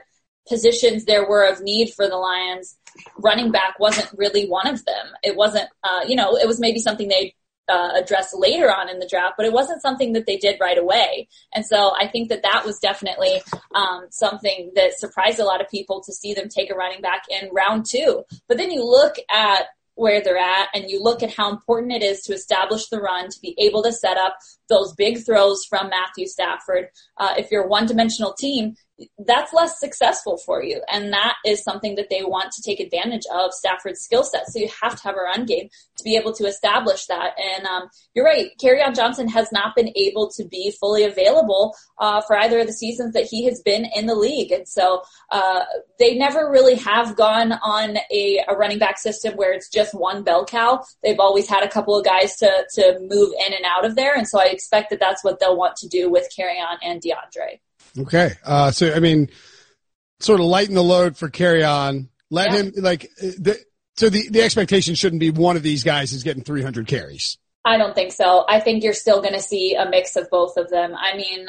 positions 0.48 1.04
there 1.04 1.28
were 1.28 1.50
of 1.50 1.60
need 1.60 1.92
for 1.92 2.08
the 2.08 2.16
Lions, 2.16 2.76
running 3.18 3.50
back 3.50 3.80
wasn't 3.80 4.08
really 4.16 4.46
one 4.46 4.68
of 4.68 4.84
them. 4.84 5.06
It 5.24 5.34
wasn't, 5.34 5.68
uh, 5.82 6.04
you 6.06 6.14
know, 6.14 6.36
it 6.36 6.46
was 6.46 6.60
maybe 6.60 6.78
something 6.78 7.08
they 7.08 7.34
uh, 7.68 7.90
address 7.96 8.34
later 8.34 8.70
on 8.70 8.88
in 8.88 8.98
the 8.98 9.08
draft, 9.08 9.34
but 9.36 9.46
it 9.46 9.52
wasn't 9.52 9.82
something 9.82 10.12
that 10.12 10.26
they 10.26 10.36
did 10.36 10.58
right 10.60 10.78
away. 10.78 11.28
And 11.54 11.64
so 11.64 11.92
I 11.98 12.08
think 12.08 12.28
that 12.28 12.42
that 12.42 12.64
was 12.64 12.78
definitely 12.78 13.42
um, 13.74 14.06
something 14.10 14.72
that 14.74 14.98
surprised 14.98 15.38
a 15.38 15.44
lot 15.44 15.60
of 15.60 15.68
people 15.68 16.02
to 16.04 16.12
see 16.12 16.34
them 16.34 16.48
take 16.48 16.70
a 16.70 16.74
running 16.74 17.00
back 17.00 17.22
in 17.28 17.50
round 17.52 17.86
two. 17.90 18.24
But 18.48 18.58
then 18.58 18.70
you 18.70 18.84
look 18.84 19.16
at 19.32 19.66
where 19.96 20.22
they're 20.22 20.38
at 20.38 20.68
and 20.74 20.90
you 20.90 21.02
look 21.02 21.22
at 21.22 21.34
how 21.34 21.50
important 21.50 21.92
it 21.92 22.02
is 22.02 22.20
to 22.20 22.34
establish 22.34 22.86
the 22.88 23.00
run, 23.00 23.28
to 23.30 23.40
be 23.40 23.54
able 23.58 23.82
to 23.82 23.92
set 23.92 24.18
up 24.18 24.36
those 24.68 24.94
big 24.94 25.24
throws 25.24 25.64
from 25.64 25.88
Matthew 25.88 26.26
Stafford. 26.26 26.88
Uh, 27.16 27.34
if 27.38 27.50
you're 27.50 27.64
a 27.64 27.68
one 27.68 27.86
dimensional 27.86 28.34
team, 28.34 28.76
that's 29.26 29.52
less 29.52 29.78
successful 29.78 30.38
for 30.38 30.62
you. 30.62 30.80
And 30.90 31.12
that 31.12 31.36
is 31.44 31.62
something 31.62 31.96
that 31.96 32.08
they 32.10 32.22
want 32.22 32.52
to 32.52 32.62
take 32.62 32.80
advantage 32.80 33.24
of 33.32 33.52
Stafford's 33.52 34.00
skill 34.00 34.24
set. 34.24 34.46
So 34.48 34.58
you 34.58 34.70
have 34.82 34.96
to 34.96 35.02
have 35.02 35.16
a 35.16 35.20
run 35.20 35.44
game 35.44 35.68
to 35.98 36.04
be 36.04 36.16
able 36.16 36.32
to 36.34 36.46
establish 36.46 37.06
that. 37.06 37.34
And 37.38 37.66
um, 37.66 37.88
you're 38.14 38.24
right, 38.24 38.50
Kerryon 38.62 38.94
Johnson 38.94 39.28
has 39.28 39.52
not 39.52 39.74
been 39.74 39.92
able 39.96 40.30
to 40.36 40.44
be 40.44 40.74
fully 40.80 41.04
available 41.04 41.74
uh, 41.98 42.22
for 42.22 42.36
either 42.38 42.60
of 42.60 42.66
the 42.66 42.72
seasons 42.72 43.12
that 43.12 43.24
he 43.24 43.44
has 43.44 43.60
been 43.62 43.86
in 43.94 44.06
the 44.06 44.14
league. 44.14 44.52
And 44.52 44.66
so 44.66 45.02
uh, 45.30 45.64
they 45.98 46.16
never 46.16 46.50
really 46.50 46.76
have 46.76 47.16
gone 47.16 47.52
on 47.52 47.98
a, 48.10 48.44
a 48.48 48.56
running 48.56 48.78
back 48.78 48.98
system 48.98 49.34
where 49.34 49.52
it's 49.52 49.68
just 49.68 49.94
one 49.94 50.22
bell 50.22 50.44
cow. 50.44 50.82
They've 51.02 51.20
always 51.20 51.48
had 51.48 51.62
a 51.62 51.68
couple 51.68 51.98
of 51.98 52.04
guys 52.04 52.36
to, 52.36 52.66
to 52.74 52.98
move 53.00 53.32
in 53.46 53.52
and 53.52 53.64
out 53.66 53.84
of 53.84 53.94
there. 53.94 54.14
And 54.14 54.26
so 54.26 54.40
I 54.40 54.46
expect 54.46 54.90
that 54.90 55.00
that's 55.00 55.22
what 55.22 55.38
they'll 55.38 55.56
want 55.56 55.76
to 55.76 55.88
do 55.88 56.10
with 56.10 56.28
Kerryon 56.36 56.78
and 56.82 57.02
DeAndre. 57.02 57.60
Okay. 57.98 58.32
Uh, 58.44 58.70
so, 58.70 58.92
I 58.92 59.00
mean, 59.00 59.30
sort 60.20 60.40
of 60.40 60.46
lighten 60.46 60.74
the 60.74 60.82
load 60.82 61.16
for 61.16 61.28
Kerryon. 61.30 62.08
Let 62.30 62.52
yeah. 62.52 62.58
him, 62.58 62.72
like, 62.76 63.10
the, 63.18 63.58
so 63.96 64.10
the, 64.10 64.28
the 64.28 64.42
expectation 64.42 64.94
shouldn't 64.94 65.20
be 65.20 65.30
one 65.30 65.56
of 65.56 65.62
these 65.62 65.82
guys 65.84 66.12
is 66.12 66.22
getting 66.22 66.42
300 66.42 66.86
carries. 66.86 67.38
I 67.64 67.78
don't 67.78 67.94
think 67.94 68.12
so. 68.12 68.44
I 68.48 68.60
think 68.60 68.84
you're 68.84 68.92
still 68.92 69.20
going 69.20 69.34
to 69.34 69.40
see 69.40 69.74
a 69.74 69.88
mix 69.88 70.16
of 70.16 70.30
both 70.30 70.56
of 70.56 70.70
them. 70.70 70.94
I 70.94 71.16
mean, 71.16 71.46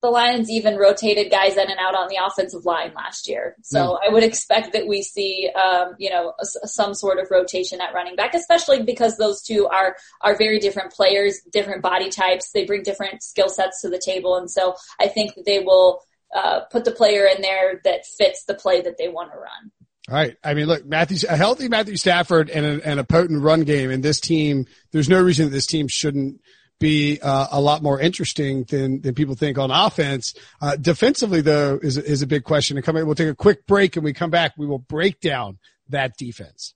the 0.00 0.10
Lions 0.10 0.48
even 0.48 0.76
rotated 0.76 1.30
guys 1.30 1.54
in 1.56 1.70
and 1.70 1.78
out 1.80 1.96
on 1.96 2.08
the 2.08 2.18
offensive 2.24 2.64
line 2.64 2.92
last 2.94 3.28
year. 3.28 3.56
So 3.62 3.78
mm. 3.78 3.98
I 4.06 4.12
would 4.12 4.22
expect 4.22 4.72
that 4.72 4.86
we 4.86 5.02
see, 5.02 5.50
um, 5.50 5.94
you 5.98 6.08
know, 6.08 6.34
some 6.42 6.94
sort 6.94 7.18
of 7.18 7.26
rotation 7.30 7.80
at 7.80 7.92
running 7.92 8.14
back, 8.14 8.34
especially 8.34 8.82
because 8.82 9.16
those 9.16 9.42
two 9.42 9.66
are, 9.66 9.96
are 10.20 10.36
very 10.36 10.60
different 10.60 10.92
players, 10.92 11.40
different 11.52 11.82
body 11.82 12.10
types. 12.10 12.52
They 12.52 12.64
bring 12.64 12.84
different 12.84 13.22
skill 13.22 13.48
sets 13.48 13.80
to 13.82 13.88
the 13.88 14.00
table. 14.04 14.36
And 14.36 14.48
so 14.48 14.74
I 15.00 15.08
think 15.08 15.34
that 15.34 15.44
they 15.44 15.60
will, 15.60 16.00
uh, 16.34 16.60
put 16.70 16.84
the 16.84 16.92
player 16.92 17.26
in 17.26 17.42
there 17.42 17.80
that 17.84 18.06
fits 18.06 18.44
the 18.44 18.54
play 18.54 18.82
that 18.82 18.98
they 18.98 19.08
want 19.08 19.32
to 19.32 19.38
run. 19.38 19.72
All 20.08 20.14
right. 20.14 20.36
I 20.44 20.54
mean, 20.54 20.66
look, 20.66 20.86
Matthew, 20.86 21.28
a 21.28 21.36
healthy 21.36 21.68
Matthew 21.68 21.96
Stafford 21.96 22.50
and 22.50 22.64
a, 22.64 22.86
and 22.86 23.00
a 23.00 23.04
potent 23.04 23.42
run 23.42 23.62
game 23.62 23.90
in 23.90 24.00
this 24.00 24.20
team. 24.20 24.66
There's 24.90 25.08
no 25.08 25.20
reason 25.20 25.46
that 25.46 25.50
this 25.50 25.66
team 25.66 25.88
shouldn't 25.88 26.40
be 26.78 27.18
uh, 27.20 27.48
a 27.50 27.60
lot 27.60 27.82
more 27.82 28.00
interesting 28.00 28.64
than 28.64 29.00
than 29.00 29.14
people 29.14 29.34
think 29.34 29.58
on 29.58 29.70
offense. 29.70 30.34
Uh, 30.60 30.76
defensively, 30.76 31.40
though, 31.40 31.78
is 31.82 31.96
is 31.96 32.22
a 32.22 32.26
big 32.26 32.44
question. 32.44 32.76
And 32.76 32.84
coming, 32.84 33.04
we'll 33.06 33.14
take 33.14 33.28
a 33.28 33.34
quick 33.34 33.66
break, 33.66 33.96
and 33.96 34.04
we 34.04 34.12
come 34.12 34.30
back. 34.30 34.52
We 34.56 34.66
will 34.66 34.78
break 34.78 35.20
down 35.20 35.58
that 35.88 36.16
defense. 36.16 36.74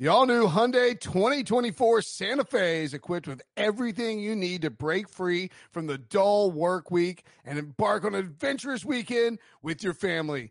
The 0.00 0.08
all 0.08 0.26
new 0.26 0.48
Hyundai 0.48 0.98
2024 0.98 2.02
Santa 2.02 2.44
Fe 2.44 2.82
is 2.82 2.94
equipped 2.94 3.28
with 3.28 3.42
everything 3.56 4.18
you 4.18 4.34
need 4.34 4.62
to 4.62 4.70
break 4.70 5.08
free 5.08 5.50
from 5.70 5.86
the 5.86 5.98
dull 5.98 6.50
work 6.50 6.90
week 6.90 7.24
and 7.44 7.60
embark 7.60 8.04
on 8.04 8.16
an 8.16 8.20
adventurous 8.20 8.84
weekend 8.84 9.38
with 9.62 9.84
your 9.84 9.94
family. 9.94 10.50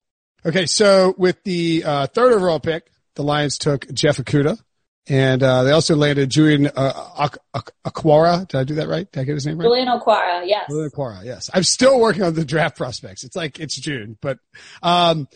Okay, 0.45 0.65
so 0.65 1.13
with 1.17 1.43
the 1.43 1.83
uh, 1.85 2.07
third 2.07 2.33
overall 2.33 2.59
pick, 2.59 2.91
the 3.15 3.23
Lions 3.23 3.57
took 3.59 3.91
Jeff 3.93 4.17
Okudah, 4.17 4.57
and 5.07 5.43
uh, 5.43 5.63
they 5.63 5.71
also 5.71 5.95
landed 5.95 6.31
Julian 6.31 6.67
uh, 6.75 7.29
Okwara. 7.85 8.47
Did 8.47 8.57
I 8.57 8.63
do 8.63 8.75
that 8.75 8.87
right? 8.87 9.11
Did 9.11 9.19
I 9.19 9.23
get 9.25 9.35
his 9.35 9.45
name 9.45 9.59
right? 9.59 9.65
Julian 9.65 9.87
Okwara, 9.87 10.47
yes. 10.47 10.65
Julian 10.67 10.89
Okwara, 10.89 11.23
yes. 11.23 11.49
I'm 11.53 11.63
still 11.63 11.99
working 11.99 12.23
on 12.23 12.33
the 12.33 12.43
draft 12.43 12.75
prospects. 12.75 13.23
It's 13.23 13.35
like 13.35 13.59
it's 13.59 13.79
June, 13.79 14.17
but 14.19 14.39
um, 14.81 15.27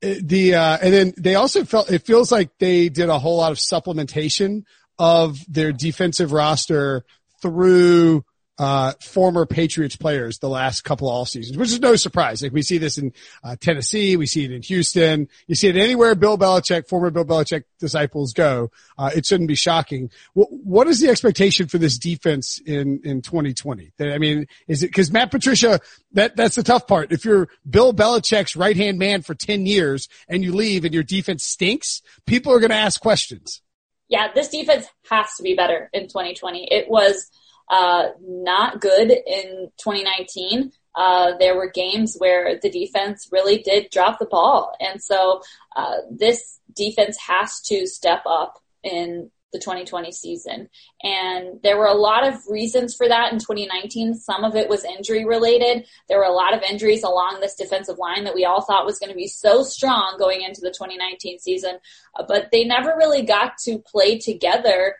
the 0.00 0.54
uh, 0.54 0.78
and 0.80 0.94
then 0.94 1.14
they 1.16 1.34
also 1.34 1.64
felt 1.64 1.90
it 1.90 2.06
feels 2.06 2.30
like 2.30 2.56
they 2.58 2.88
did 2.88 3.08
a 3.08 3.18
whole 3.18 3.38
lot 3.38 3.50
of 3.50 3.58
supplementation 3.58 4.64
of 4.96 5.38
their 5.52 5.72
defensive 5.72 6.30
roster 6.30 7.04
through 7.40 8.24
uh, 8.62 8.92
former 9.00 9.44
Patriots 9.44 9.96
players 9.96 10.38
the 10.38 10.48
last 10.48 10.82
couple 10.82 11.08
of 11.08 11.14
all 11.14 11.24
seasons, 11.24 11.58
which 11.58 11.70
is 11.70 11.80
no 11.80 11.96
surprise. 11.96 12.44
Like 12.44 12.52
we 12.52 12.62
see 12.62 12.78
this 12.78 12.96
in 12.96 13.12
uh, 13.42 13.56
Tennessee, 13.60 14.16
we 14.16 14.26
see 14.26 14.44
it 14.44 14.52
in 14.52 14.62
Houston, 14.62 15.28
you 15.48 15.56
see 15.56 15.66
it 15.66 15.74
anywhere 15.74 16.14
Bill 16.14 16.38
Belichick, 16.38 16.88
former 16.88 17.10
Bill 17.10 17.24
Belichick 17.24 17.64
disciples 17.80 18.32
go. 18.32 18.70
Uh, 18.96 19.10
it 19.16 19.26
shouldn't 19.26 19.48
be 19.48 19.56
shocking. 19.56 20.12
What 20.34 20.86
is 20.86 21.00
the 21.00 21.08
expectation 21.08 21.66
for 21.66 21.78
this 21.78 21.98
defense 21.98 22.60
in 22.64 23.00
in 23.02 23.20
2020? 23.20 23.94
I 23.98 24.18
mean, 24.18 24.46
is 24.68 24.84
it 24.84 24.88
because 24.90 25.10
Matt 25.10 25.32
Patricia? 25.32 25.80
That 26.12 26.36
that's 26.36 26.54
the 26.54 26.62
tough 26.62 26.86
part. 26.86 27.10
If 27.10 27.24
you're 27.24 27.48
Bill 27.68 27.92
Belichick's 27.92 28.54
right 28.54 28.76
hand 28.76 28.96
man 28.96 29.22
for 29.22 29.34
10 29.34 29.66
years 29.66 30.08
and 30.28 30.44
you 30.44 30.54
leave 30.54 30.84
and 30.84 30.94
your 30.94 31.02
defense 31.02 31.42
stinks, 31.42 32.00
people 32.26 32.52
are 32.52 32.60
going 32.60 32.70
to 32.70 32.76
ask 32.76 33.00
questions. 33.00 33.60
Yeah, 34.06 34.32
this 34.32 34.50
defense 34.50 34.86
has 35.10 35.34
to 35.38 35.42
be 35.42 35.56
better 35.56 35.90
in 35.92 36.02
2020. 36.02 36.68
It 36.70 36.88
was 36.88 37.28
uh, 37.68 38.08
not 38.20 38.80
good 38.80 39.10
in 39.10 39.70
2019. 39.78 40.72
Uh, 40.94 41.32
there 41.38 41.56
were 41.56 41.70
games 41.70 42.16
where 42.18 42.58
the 42.60 42.70
defense 42.70 43.28
really 43.32 43.58
did 43.58 43.90
drop 43.90 44.18
the 44.18 44.26
ball. 44.26 44.74
And 44.78 45.02
so, 45.02 45.40
uh, 45.74 45.96
this 46.10 46.60
defense 46.74 47.16
has 47.26 47.60
to 47.62 47.86
step 47.86 48.22
up 48.26 48.58
in 48.82 49.30
the 49.52 49.58
2020 49.58 50.10
season. 50.12 50.68
And 51.02 51.60
there 51.62 51.76
were 51.76 51.86
a 51.86 51.94
lot 51.94 52.26
of 52.26 52.40
reasons 52.48 52.94
for 52.94 53.06
that 53.08 53.32
in 53.32 53.38
2019. 53.38 54.14
Some 54.14 54.44
of 54.44 54.56
it 54.56 54.68
was 54.68 54.84
injury 54.84 55.24
related. 55.24 55.86
There 56.08 56.18
were 56.18 56.24
a 56.24 56.32
lot 56.32 56.54
of 56.54 56.62
injuries 56.62 57.02
along 57.02 57.38
this 57.40 57.54
defensive 57.54 57.98
line 57.98 58.24
that 58.24 58.34
we 58.34 58.44
all 58.44 58.62
thought 58.62 58.86
was 58.86 58.98
going 58.98 59.10
to 59.10 59.16
be 59.16 59.28
so 59.28 59.62
strong 59.62 60.16
going 60.18 60.40
into 60.40 60.62
the 60.62 60.70
2019 60.70 61.38
season, 61.38 61.78
uh, 62.18 62.24
but 62.26 62.48
they 62.50 62.64
never 62.64 62.94
really 62.96 63.22
got 63.22 63.58
to 63.64 63.78
play 63.78 64.18
together 64.18 64.96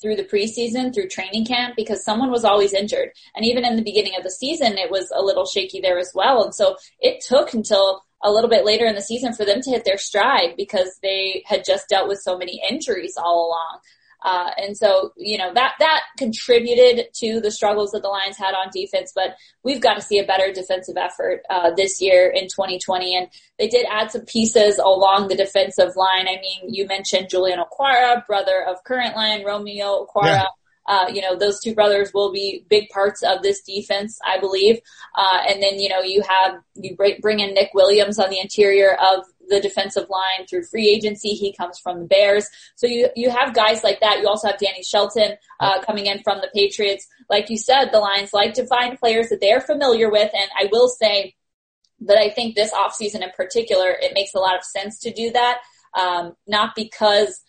through 0.00 0.16
the 0.16 0.24
preseason, 0.24 0.92
through 0.92 1.08
training 1.08 1.46
camp, 1.46 1.74
because 1.76 2.04
someone 2.04 2.30
was 2.30 2.44
always 2.44 2.72
injured. 2.72 3.10
And 3.34 3.44
even 3.44 3.64
in 3.64 3.76
the 3.76 3.82
beginning 3.82 4.14
of 4.16 4.22
the 4.22 4.30
season, 4.30 4.78
it 4.78 4.90
was 4.90 5.12
a 5.14 5.22
little 5.22 5.46
shaky 5.46 5.80
there 5.80 5.98
as 5.98 6.12
well. 6.14 6.42
And 6.42 6.54
so 6.54 6.76
it 7.00 7.24
took 7.26 7.54
until 7.54 8.02
a 8.22 8.30
little 8.30 8.50
bit 8.50 8.66
later 8.66 8.86
in 8.86 8.94
the 8.94 9.02
season 9.02 9.32
for 9.32 9.44
them 9.44 9.60
to 9.62 9.70
hit 9.70 9.84
their 9.84 9.98
stride 9.98 10.54
because 10.56 10.98
they 11.02 11.42
had 11.46 11.64
just 11.64 11.88
dealt 11.88 12.08
with 12.08 12.20
so 12.20 12.36
many 12.36 12.60
injuries 12.68 13.14
all 13.16 13.46
along. 13.46 13.80
Uh, 14.22 14.50
and 14.56 14.76
so, 14.76 15.12
you 15.16 15.38
know, 15.38 15.52
that, 15.54 15.74
that 15.78 16.02
contributed 16.18 17.06
to 17.14 17.40
the 17.40 17.50
struggles 17.50 17.92
that 17.92 18.02
the 18.02 18.08
Lions 18.08 18.36
had 18.36 18.54
on 18.54 18.70
defense, 18.72 19.12
but 19.14 19.36
we've 19.62 19.80
got 19.80 19.94
to 19.94 20.02
see 20.02 20.18
a 20.18 20.26
better 20.26 20.52
defensive 20.52 20.96
effort, 20.96 21.42
uh, 21.48 21.70
this 21.74 22.00
year 22.00 22.28
in 22.28 22.44
2020. 22.44 23.16
And 23.16 23.28
they 23.58 23.68
did 23.68 23.86
add 23.90 24.10
some 24.10 24.22
pieces 24.22 24.78
along 24.78 25.28
the 25.28 25.36
defensive 25.36 25.96
line. 25.96 26.28
I 26.28 26.40
mean, 26.40 26.74
you 26.74 26.86
mentioned 26.86 27.30
Julian 27.30 27.58
Okwara, 27.58 28.26
brother 28.26 28.64
of 28.66 28.84
current 28.84 29.16
Lion 29.16 29.44
Romeo 29.44 30.06
Okwara. 30.06 30.24
Yeah. 30.24 30.46
Uh, 30.86 31.06
you 31.12 31.20
know, 31.20 31.36
those 31.36 31.60
two 31.60 31.74
brothers 31.74 32.10
will 32.12 32.32
be 32.32 32.64
big 32.68 32.88
parts 32.88 33.22
of 33.22 33.42
this 33.42 33.62
defense, 33.62 34.18
I 34.26 34.40
believe. 34.40 34.80
Uh, 35.14 35.38
and 35.48 35.62
then, 35.62 35.78
you 35.78 35.88
know, 35.88 36.00
you 36.00 36.22
have, 36.28 36.56
you 36.74 36.96
bring 36.96 37.40
in 37.40 37.54
Nick 37.54 37.70
Williams 37.74 38.18
on 38.18 38.28
the 38.28 38.40
interior 38.40 38.94
of 38.94 39.24
the 39.50 39.60
defensive 39.60 40.08
line 40.08 40.46
through 40.48 40.64
free 40.64 40.88
agency. 40.88 41.30
He 41.30 41.52
comes 41.52 41.78
from 41.78 42.00
the 42.00 42.06
Bears. 42.06 42.46
So 42.76 42.86
you, 42.86 43.08
you 43.14 43.30
have 43.30 43.54
guys 43.54 43.84
like 43.84 44.00
that. 44.00 44.20
You 44.20 44.28
also 44.28 44.48
have 44.48 44.58
Danny 44.58 44.82
Shelton, 44.82 45.36
uh, 45.58 45.82
coming 45.82 46.06
in 46.06 46.22
from 46.22 46.38
the 46.40 46.48
Patriots. 46.54 47.06
Like 47.28 47.50
you 47.50 47.58
said, 47.58 47.90
the 47.90 47.98
Lions 47.98 48.32
like 48.32 48.54
to 48.54 48.66
find 48.66 48.98
players 48.98 49.28
that 49.28 49.40
they're 49.40 49.60
familiar 49.60 50.10
with. 50.10 50.30
And 50.32 50.50
I 50.58 50.68
will 50.72 50.88
say 50.88 51.34
that 52.00 52.16
I 52.16 52.30
think 52.30 52.54
this 52.54 52.72
offseason 52.72 53.22
in 53.22 53.30
particular, 53.36 53.90
it 53.90 54.14
makes 54.14 54.32
a 54.34 54.38
lot 54.38 54.56
of 54.56 54.64
sense 54.64 54.98
to 55.00 55.12
do 55.12 55.30
that. 55.32 55.58
Um, 55.98 56.34
not 56.46 56.74
because, 56.74 57.42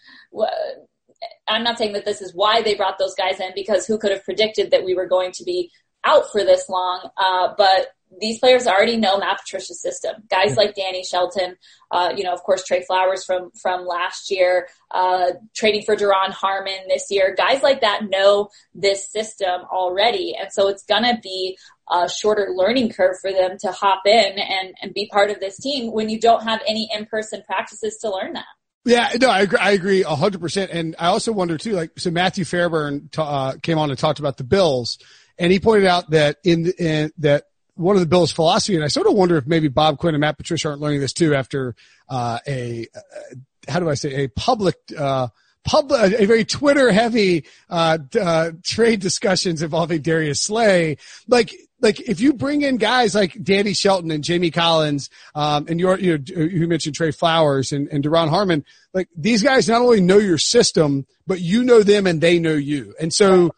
I'm 1.47 1.63
not 1.63 1.77
saying 1.77 1.93
that 1.93 2.05
this 2.05 2.21
is 2.21 2.33
why 2.33 2.61
they 2.61 2.75
brought 2.75 2.97
those 2.97 3.15
guys 3.15 3.39
in 3.39 3.51
because 3.53 3.85
who 3.85 3.97
could 3.97 4.11
have 4.11 4.23
predicted 4.25 4.71
that 4.71 4.83
we 4.83 4.95
were 4.95 5.05
going 5.05 5.31
to 5.33 5.43
be 5.43 5.71
out 6.03 6.31
for 6.31 6.43
this 6.43 6.67
long. 6.67 7.09
Uh, 7.15 7.53
but 7.57 7.93
these 8.19 8.39
players 8.39 8.67
already 8.67 8.97
know 8.97 9.17
Matt 9.17 9.39
Patricia's 9.39 9.81
system. 9.81 10.15
Guys 10.29 10.57
like 10.57 10.75
Danny 10.75 11.03
Shelton, 11.03 11.55
uh, 11.91 12.13
you 12.15 12.23
know, 12.23 12.33
of 12.33 12.43
course, 12.43 12.63
Trey 12.63 12.83
Flowers 12.83 13.23
from, 13.23 13.51
from 13.61 13.85
last 13.85 14.29
year, 14.29 14.67
uh, 14.91 15.31
trading 15.55 15.83
for 15.83 15.95
Duron 15.95 16.31
Harmon 16.31 16.87
this 16.87 17.07
year. 17.09 17.33
Guys 17.37 17.63
like 17.63 17.81
that 17.81 18.09
know 18.09 18.49
this 18.73 19.09
system 19.09 19.61
already. 19.71 20.35
And 20.39 20.51
so 20.51 20.67
it's 20.67 20.83
to 20.83 21.19
be 21.23 21.57
a 21.89 22.09
shorter 22.09 22.49
learning 22.53 22.91
curve 22.91 23.15
for 23.21 23.31
them 23.31 23.57
to 23.61 23.71
hop 23.71 24.01
in 24.05 24.39
and, 24.39 24.73
and 24.81 24.93
be 24.93 25.07
part 25.07 25.29
of 25.29 25.39
this 25.39 25.57
team 25.57 25.91
when 25.91 26.09
you 26.09 26.19
don't 26.19 26.43
have 26.43 26.61
any 26.67 26.89
in-person 26.93 27.43
practices 27.45 27.97
to 28.01 28.09
learn 28.09 28.33
that. 28.33 28.45
Yeah, 28.83 29.11
no, 29.19 29.29
I 29.29 29.41
agree. 29.41 29.59
I 29.59 29.71
agree 29.71 30.03
a 30.03 30.15
hundred 30.15 30.41
percent. 30.41 30.71
And 30.71 30.95
I 30.97 31.07
also 31.07 31.31
wonder 31.31 31.57
too, 31.57 31.73
like, 31.73 31.91
so 31.97 32.09
Matthew 32.09 32.45
Fairburn 32.45 33.09
uh, 33.17 33.53
came 33.61 33.77
on 33.77 33.89
and 33.89 33.99
talked 33.99 34.19
about 34.19 34.37
the 34.37 34.43
Bills 34.43 34.97
and 35.37 35.51
he 35.51 35.59
pointed 35.59 35.85
out 35.85 36.09
that 36.11 36.37
in, 36.43 36.71
in 36.79 37.11
that 37.19 37.45
one 37.75 37.95
of 37.95 37.99
the 37.99 38.07
Bills' 38.07 38.31
philosophy, 38.31 38.75
and 38.75 38.83
I 38.83 38.87
sort 38.87 39.07
of 39.07 39.13
wonder 39.13 39.37
if 39.37 39.47
maybe 39.47 39.67
Bob 39.67 39.97
Quinn 39.97 40.13
and 40.13 40.21
Matt 40.21 40.37
Patricia 40.37 40.69
aren't 40.69 40.81
learning 40.81 40.99
this 40.99 41.13
too 41.13 41.33
after 41.33 41.75
uh, 42.09 42.39
a 42.47 42.87
uh, 42.95 43.35
how 43.67 43.79
do 43.79 43.89
I 43.89 43.95
say 43.95 44.23
a 44.23 44.27
public. 44.27 44.75
Uh, 44.97 45.27
public, 45.63 46.13
a 46.13 46.25
very 46.25 46.43
Twitter 46.43 46.91
heavy, 46.91 47.45
uh, 47.69 47.99
uh, 48.19 48.51
trade 48.63 48.99
discussions 48.99 49.61
involving 49.61 50.01
Darius 50.01 50.41
Slay. 50.41 50.97
Like, 51.27 51.53
like 51.79 51.99
if 51.99 52.19
you 52.19 52.33
bring 52.33 52.61
in 52.61 52.77
guys 52.77 53.15
like 53.15 53.41
Danny 53.43 53.73
Shelton 53.73 54.11
and 54.11 54.23
Jamie 54.23 54.51
Collins, 54.51 55.09
um, 55.35 55.65
and 55.69 55.79
you're, 55.79 55.99
you 55.99 56.19
you 56.25 56.67
mentioned 56.67 56.95
Trey 56.95 57.11
Flowers 57.11 57.71
and, 57.71 57.87
and 57.89 58.03
Duron 58.03 58.29
Harmon, 58.29 58.65
like 58.93 59.09
these 59.15 59.43
guys 59.43 59.67
not 59.67 59.81
only 59.81 60.01
know 60.01 60.17
your 60.17 60.37
system, 60.37 61.05
but 61.27 61.39
you 61.41 61.63
know 61.63 61.83
them 61.83 62.07
and 62.07 62.21
they 62.21 62.39
know 62.39 62.55
you. 62.55 62.93
And 62.99 63.13
so 63.13 63.51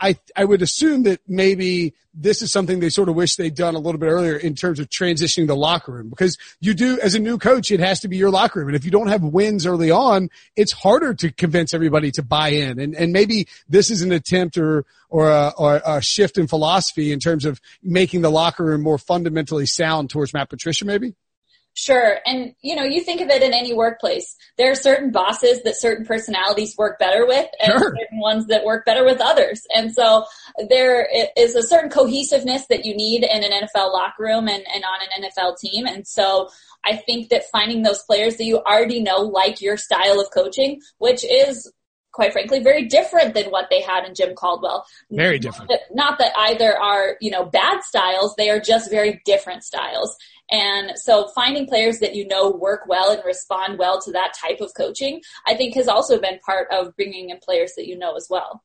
I, 0.00 0.16
I 0.36 0.44
would 0.44 0.62
assume 0.62 1.02
that 1.04 1.20
maybe 1.26 1.94
this 2.14 2.42
is 2.42 2.52
something 2.52 2.80
they 2.80 2.88
sort 2.88 3.08
of 3.08 3.14
wish 3.14 3.36
they'd 3.36 3.54
done 3.54 3.74
a 3.74 3.78
little 3.78 3.98
bit 3.98 4.06
earlier 4.06 4.36
in 4.36 4.54
terms 4.54 4.78
of 4.78 4.88
transitioning 4.88 5.46
the 5.46 5.56
locker 5.56 5.92
room 5.92 6.08
because 6.08 6.36
you 6.60 6.74
do, 6.74 6.98
as 7.00 7.14
a 7.14 7.18
new 7.18 7.38
coach, 7.38 7.70
it 7.70 7.80
has 7.80 8.00
to 8.00 8.08
be 8.08 8.16
your 8.16 8.30
locker 8.30 8.60
room. 8.60 8.68
And 8.68 8.76
if 8.76 8.84
you 8.84 8.90
don't 8.90 9.08
have 9.08 9.22
wins 9.22 9.66
early 9.66 9.90
on, 9.90 10.30
it's 10.56 10.72
harder 10.72 11.14
to 11.14 11.30
convince 11.30 11.74
everybody 11.74 12.10
to 12.12 12.22
buy 12.22 12.48
in. 12.48 12.78
And, 12.78 12.94
and 12.94 13.12
maybe 13.12 13.48
this 13.68 13.90
is 13.90 14.02
an 14.02 14.12
attempt 14.12 14.56
or, 14.56 14.84
or 15.08 15.30
a, 15.30 15.52
or 15.56 15.82
a 15.84 16.00
shift 16.02 16.38
in 16.38 16.46
philosophy 16.46 17.12
in 17.12 17.20
terms 17.20 17.44
of 17.44 17.60
making 17.82 18.22
the 18.22 18.30
locker 18.30 18.64
room 18.64 18.82
more 18.82 18.98
fundamentally 18.98 19.66
sound 19.66 20.10
towards 20.10 20.32
Matt 20.32 20.50
Patricia, 20.50 20.84
maybe? 20.84 21.14
Sure. 21.80 22.18
And, 22.26 22.56
you 22.60 22.74
know, 22.74 22.82
you 22.82 23.04
think 23.04 23.20
of 23.20 23.28
it 23.28 23.40
in 23.40 23.54
any 23.54 23.72
workplace. 23.72 24.34
There 24.56 24.68
are 24.68 24.74
certain 24.74 25.12
bosses 25.12 25.62
that 25.62 25.76
certain 25.76 26.04
personalities 26.04 26.76
work 26.76 26.98
better 26.98 27.24
with 27.24 27.48
and 27.60 27.70
sure. 27.70 27.94
certain 27.96 28.18
ones 28.18 28.48
that 28.48 28.64
work 28.64 28.84
better 28.84 29.04
with 29.04 29.20
others. 29.20 29.62
And 29.72 29.94
so 29.94 30.24
there 30.68 31.08
is 31.36 31.54
a 31.54 31.62
certain 31.62 31.88
cohesiveness 31.88 32.66
that 32.66 32.84
you 32.84 32.96
need 32.96 33.22
in 33.22 33.44
an 33.44 33.52
NFL 33.52 33.92
locker 33.92 34.24
room 34.24 34.48
and, 34.48 34.64
and 34.74 34.82
on 34.82 34.98
an 35.02 35.30
NFL 35.30 35.56
team. 35.60 35.86
And 35.86 36.04
so 36.04 36.48
I 36.84 36.96
think 36.96 37.28
that 37.28 37.48
finding 37.52 37.82
those 37.82 38.02
players 38.02 38.38
that 38.38 38.44
you 38.44 38.58
already 38.58 39.00
know 39.00 39.20
like 39.20 39.60
your 39.60 39.76
style 39.76 40.18
of 40.18 40.32
coaching, 40.32 40.80
which 40.98 41.24
is 41.24 41.72
quite 42.10 42.32
frankly, 42.32 42.58
very 42.58 42.86
different 42.86 43.32
than 43.34 43.44
what 43.50 43.68
they 43.70 43.80
had 43.80 44.04
in 44.04 44.12
Jim 44.12 44.34
Caldwell. 44.34 44.84
Very 45.08 45.38
different. 45.38 45.70
Not 45.70 45.78
that, 45.78 45.94
not 45.94 46.18
that 46.18 46.32
either 46.36 46.76
are, 46.76 47.16
you 47.20 47.30
know, 47.30 47.44
bad 47.44 47.84
styles. 47.84 48.34
They 48.36 48.50
are 48.50 48.58
just 48.58 48.90
very 48.90 49.22
different 49.24 49.62
styles. 49.62 50.16
And 50.50 50.92
so 50.96 51.28
finding 51.34 51.66
players 51.66 51.98
that 51.98 52.14
you 52.14 52.26
know 52.26 52.50
work 52.50 52.82
well 52.88 53.10
and 53.10 53.22
respond 53.24 53.78
well 53.78 54.00
to 54.00 54.12
that 54.12 54.32
type 54.40 54.60
of 54.60 54.72
coaching, 54.76 55.20
I 55.46 55.54
think 55.54 55.74
has 55.74 55.88
also 55.88 56.18
been 56.20 56.38
part 56.40 56.68
of 56.72 56.96
bringing 56.96 57.30
in 57.30 57.38
players 57.38 57.72
that 57.76 57.86
you 57.86 57.98
know 57.98 58.16
as 58.16 58.26
well. 58.30 58.62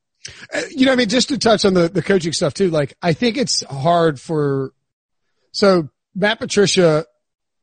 Uh, 0.54 0.62
you 0.70 0.86
know, 0.86 0.92
I 0.92 0.96
mean, 0.96 1.08
just 1.08 1.28
to 1.28 1.38
touch 1.38 1.64
on 1.64 1.74
the, 1.74 1.88
the 1.88 2.02
coaching 2.02 2.32
stuff 2.32 2.54
too, 2.54 2.70
like 2.70 2.96
I 3.02 3.12
think 3.12 3.36
it's 3.36 3.62
hard 3.64 4.18
for, 4.18 4.72
so 5.52 5.90
Matt 6.14 6.38
Patricia, 6.38 7.04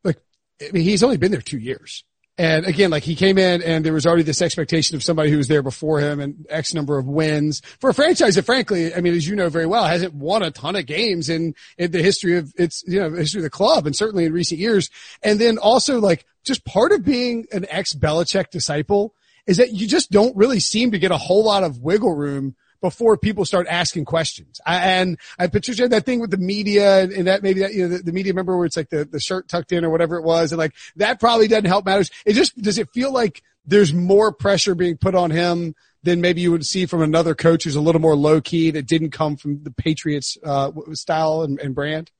like, 0.04 0.18
I 0.60 0.70
mean, 0.72 0.84
he's 0.84 1.02
only 1.02 1.16
been 1.16 1.32
there 1.32 1.40
two 1.40 1.58
years. 1.58 2.04
And 2.42 2.66
again, 2.66 2.90
like 2.90 3.04
he 3.04 3.14
came 3.14 3.38
in 3.38 3.62
and 3.62 3.84
there 3.84 3.92
was 3.92 4.04
already 4.04 4.24
this 4.24 4.42
expectation 4.42 4.96
of 4.96 5.02
somebody 5.04 5.30
who 5.30 5.36
was 5.36 5.46
there 5.46 5.62
before 5.62 6.00
him 6.00 6.18
and 6.18 6.44
X 6.50 6.74
number 6.74 6.98
of 6.98 7.06
wins 7.06 7.62
for 7.78 7.90
a 7.90 7.94
franchise 7.94 8.34
that 8.34 8.42
frankly, 8.42 8.92
I 8.92 9.00
mean, 9.00 9.14
as 9.14 9.28
you 9.28 9.36
know 9.36 9.48
very 9.48 9.64
well, 9.64 9.84
hasn't 9.84 10.12
won 10.12 10.42
a 10.42 10.50
ton 10.50 10.74
of 10.74 10.84
games 10.84 11.28
in, 11.28 11.54
in 11.78 11.92
the 11.92 12.02
history 12.02 12.36
of 12.36 12.52
its, 12.58 12.82
you 12.84 12.98
know, 12.98 13.12
history 13.12 13.38
of 13.38 13.44
the 13.44 13.50
club 13.50 13.86
and 13.86 13.94
certainly 13.94 14.24
in 14.24 14.32
recent 14.32 14.58
years. 14.58 14.90
And 15.22 15.38
then 15.38 15.56
also 15.56 16.00
like 16.00 16.26
just 16.42 16.64
part 16.64 16.90
of 16.90 17.04
being 17.04 17.46
an 17.52 17.64
ex 17.70 17.94
Belichick 17.94 18.50
disciple 18.50 19.14
is 19.46 19.58
that 19.58 19.72
you 19.72 19.86
just 19.86 20.10
don't 20.10 20.36
really 20.36 20.58
seem 20.58 20.90
to 20.90 20.98
get 20.98 21.12
a 21.12 21.18
whole 21.18 21.44
lot 21.44 21.62
of 21.62 21.78
wiggle 21.78 22.16
room 22.16 22.56
before 22.82 23.16
people 23.16 23.46
start 23.46 23.66
asking 23.68 24.04
questions. 24.04 24.60
I, 24.66 24.76
and 24.76 25.18
I 25.38 25.46
Patricia 25.46 25.88
that 25.88 26.04
thing 26.04 26.20
with 26.20 26.30
the 26.30 26.36
media 26.36 27.04
and, 27.04 27.26
that 27.26 27.42
maybe 27.42 27.60
that, 27.60 27.72
you 27.72 27.88
know, 27.88 27.96
the, 27.96 28.02
the, 28.02 28.12
media 28.12 28.34
member 28.34 28.54
where 28.56 28.66
it's 28.66 28.76
like 28.76 28.90
the, 28.90 29.06
the 29.06 29.20
shirt 29.20 29.48
tucked 29.48 29.72
in 29.72 29.84
or 29.84 29.90
whatever 29.90 30.16
it 30.16 30.24
was. 30.24 30.52
And 30.52 30.58
like 30.58 30.74
that 30.96 31.20
probably 31.20 31.48
doesn't 31.48 31.64
help 31.64 31.86
matters. 31.86 32.10
It 32.26 32.34
just, 32.34 32.60
does 32.60 32.76
it 32.76 32.90
feel 32.92 33.12
like 33.12 33.42
there's 33.64 33.94
more 33.94 34.32
pressure 34.32 34.74
being 34.74 34.98
put 34.98 35.14
on 35.14 35.30
him 35.30 35.74
than 36.02 36.20
maybe 36.20 36.40
you 36.40 36.50
would 36.50 36.66
see 36.66 36.84
from 36.84 37.00
another 37.00 37.34
coach 37.34 37.64
who's 37.64 37.76
a 37.76 37.80
little 37.80 38.00
more 38.00 38.16
low 38.16 38.40
key 38.40 38.72
that 38.72 38.86
didn't 38.86 39.10
come 39.10 39.36
from 39.36 39.62
the 39.62 39.70
Patriots, 39.70 40.36
uh, 40.44 40.72
style 40.92 41.42
and, 41.42 41.60
and 41.60 41.74
brand? 41.74 42.10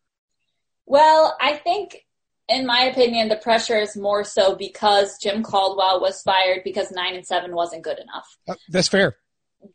Well, 0.87 1.37
I 1.41 1.55
think 1.57 2.07
in 2.49 2.67
my 2.67 2.83
opinion, 2.83 3.29
the 3.29 3.37
pressure 3.37 3.79
is 3.79 3.97
more 3.97 4.23
so 4.23 4.55
because 4.55 5.19
Jim 5.19 5.43
Caldwell 5.43 6.01
was 6.01 6.23
fired 6.23 6.63
because 6.65 6.93
nine 6.93 7.15
and 7.15 7.27
seven 7.27 7.55
wasn't 7.55 7.83
good 7.83 7.99
enough. 7.99 8.39
Uh, 8.47 8.55
that's 8.69 8.89
fair. 8.89 9.17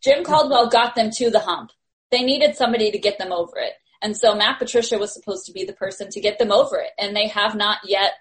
Jim 0.04 0.24
Caldwell 0.24 0.70
got 0.70 0.96
them 0.96 1.12
to 1.12 1.30
the 1.30 1.40
hump. 1.40 1.72
They 2.12 2.24
needed 2.24 2.56
somebody 2.56 2.92
to 2.92 2.98
get 2.98 3.18
them 3.18 3.32
over 3.32 3.58
it. 3.58 3.74
And 4.02 4.16
so 4.16 4.36
Matt 4.36 4.60
Patricia 4.60 4.98
was 4.98 5.14
supposed 5.14 5.46
to 5.48 5.52
be 5.52 5.66
the 5.66 5.74
person 5.74 6.10
to 6.10 6.22
get 6.22 6.40
them 6.40 6.52
over 6.52 6.78
it. 6.78 6.92
And 7.00 7.16
they 7.16 7.28
have 7.28 7.56
not 7.56 7.80
yet 7.86 8.14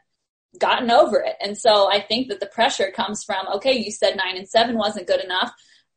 gotten 0.59 0.91
over 0.91 1.21
it. 1.21 1.37
And 1.41 1.57
so 1.57 1.91
I 1.91 2.01
think 2.01 2.29
that 2.29 2.41
the 2.41 2.47
pressure 2.47 2.91
comes 2.95 3.23
from, 3.25 3.47
okay, 3.57 3.77
you 3.77 3.91
said 3.91 4.17
nine 4.17 4.37
and 4.37 4.49
seven 4.49 4.77
wasn't 4.77 5.07
good 5.07 5.23
enough. 5.23 5.53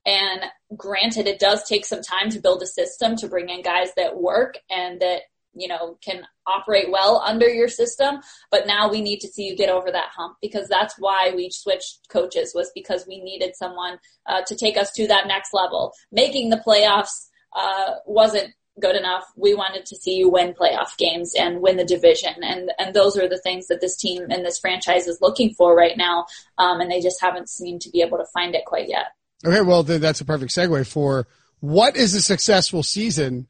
And 0.06 0.42
granted, 0.76 1.28
it 1.28 1.40
does 1.40 1.64
take 1.64 1.86
some 1.86 2.02
time 2.02 2.30
to 2.32 2.40
build 2.40 2.62
a 2.62 2.68
system 2.68 3.16
to 3.18 3.28
bring 3.28 3.50
in 3.50 3.62
guys 3.62 3.90
that 3.96 4.20
work 4.20 4.58
and 4.70 5.00
that 5.02 5.22
you 5.54 5.68
know, 5.68 5.98
can 6.04 6.24
operate 6.48 6.92
well 6.92 7.22
under 7.26 7.48
your 7.48 7.68
system. 7.68 8.20
But 8.52 8.68
now 8.68 8.90
we 8.90 9.02
need 9.02 9.20
to 9.20 9.28
see 9.28 9.44
you 9.44 9.56
get 9.56 9.70
over 9.70 9.92
that 9.92 10.10
hump 10.16 10.38
because 10.42 10.68
that's 10.68 10.96
why 10.98 11.32
we 11.36 11.50
switched 11.52 12.08
coaches 12.10 12.54
was 12.56 12.72
because 12.74 13.06
we 13.08 13.22
needed 13.22 13.56
someone 13.56 14.00
uh, 14.26 14.42
to 14.48 14.56
take 14.56 14.78
us 14.78 14.92
to 14.94 15.08
that 15.08 15.28
next 15.28 15.54
level. 15.54 15.94
Making 16.12 16.50
the 16.50 16.62
playoffs 16.66 17.28
uh, 17.56 17.96
wasn't 18.06 18.54
good 18.80 18.96
enough. 18.96 19.26
We 19.36 19.54
wanted 19.54 19.86
to 19.88 19.96
see 19.96 20.16
you 20.16 20.30
win 20.30 20.54
playoff 20.54 20.98
games 20.98 21.34
and 21.38 21.62
win 21.62 21.78
the 21.78 21.86
division. 21.86 22.34
And, 22.42 22.72
and 22.80 22.94
those 22.94 23.18
are 23.18 23.28
the 23.28 23.40
things 23.40 23.68
that 23.68 23.82
this 23.82 23.98
team 23.98 24.28
and 24.30 24.46
this 24.46 24.60
franchise 24.60 25.08
is 25.08 25.20
looking 25.22 25.54
for 25.54 25.76
right 25.76 25.98
now. 25.98 26.26
Um, 26.58 26.80
and 26.80 26.90
they 26.90 27.02
just 27.02 27.22
haven't 27.22 27.50
seemed 27.50 27.82
to 27.82 27.90
be 27.90 28.02
able 28.02 28.18
to 28.18 28.26
find 28.34 28.56
it 28.56 28.66
quite 28.66 28.88
yet. 28.88 29.08
Okay. 29.46 29.62
Well, 29.62 29.84
then 29.84 30.02
that's 30.02 30.22
a 30.22 30.26
perfect 30.26 30.52
segue 30.52 30.88
for 30.88 31.28
what 31.60 31.96
is 31.98 32.14
a 32.14 32.22
successful 32.22 32.84
season 32.84 33.48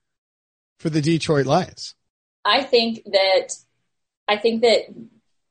for 0.80 0.90
the 0.90 1.02
Detroit 1.02 1.46
Lions? 1.46 1.94
I 2.44 2.64
think 2.64 3.04
that 3.06 3.50
I 4.28 4.38
think 4.38 4.62
that 4.62 4.86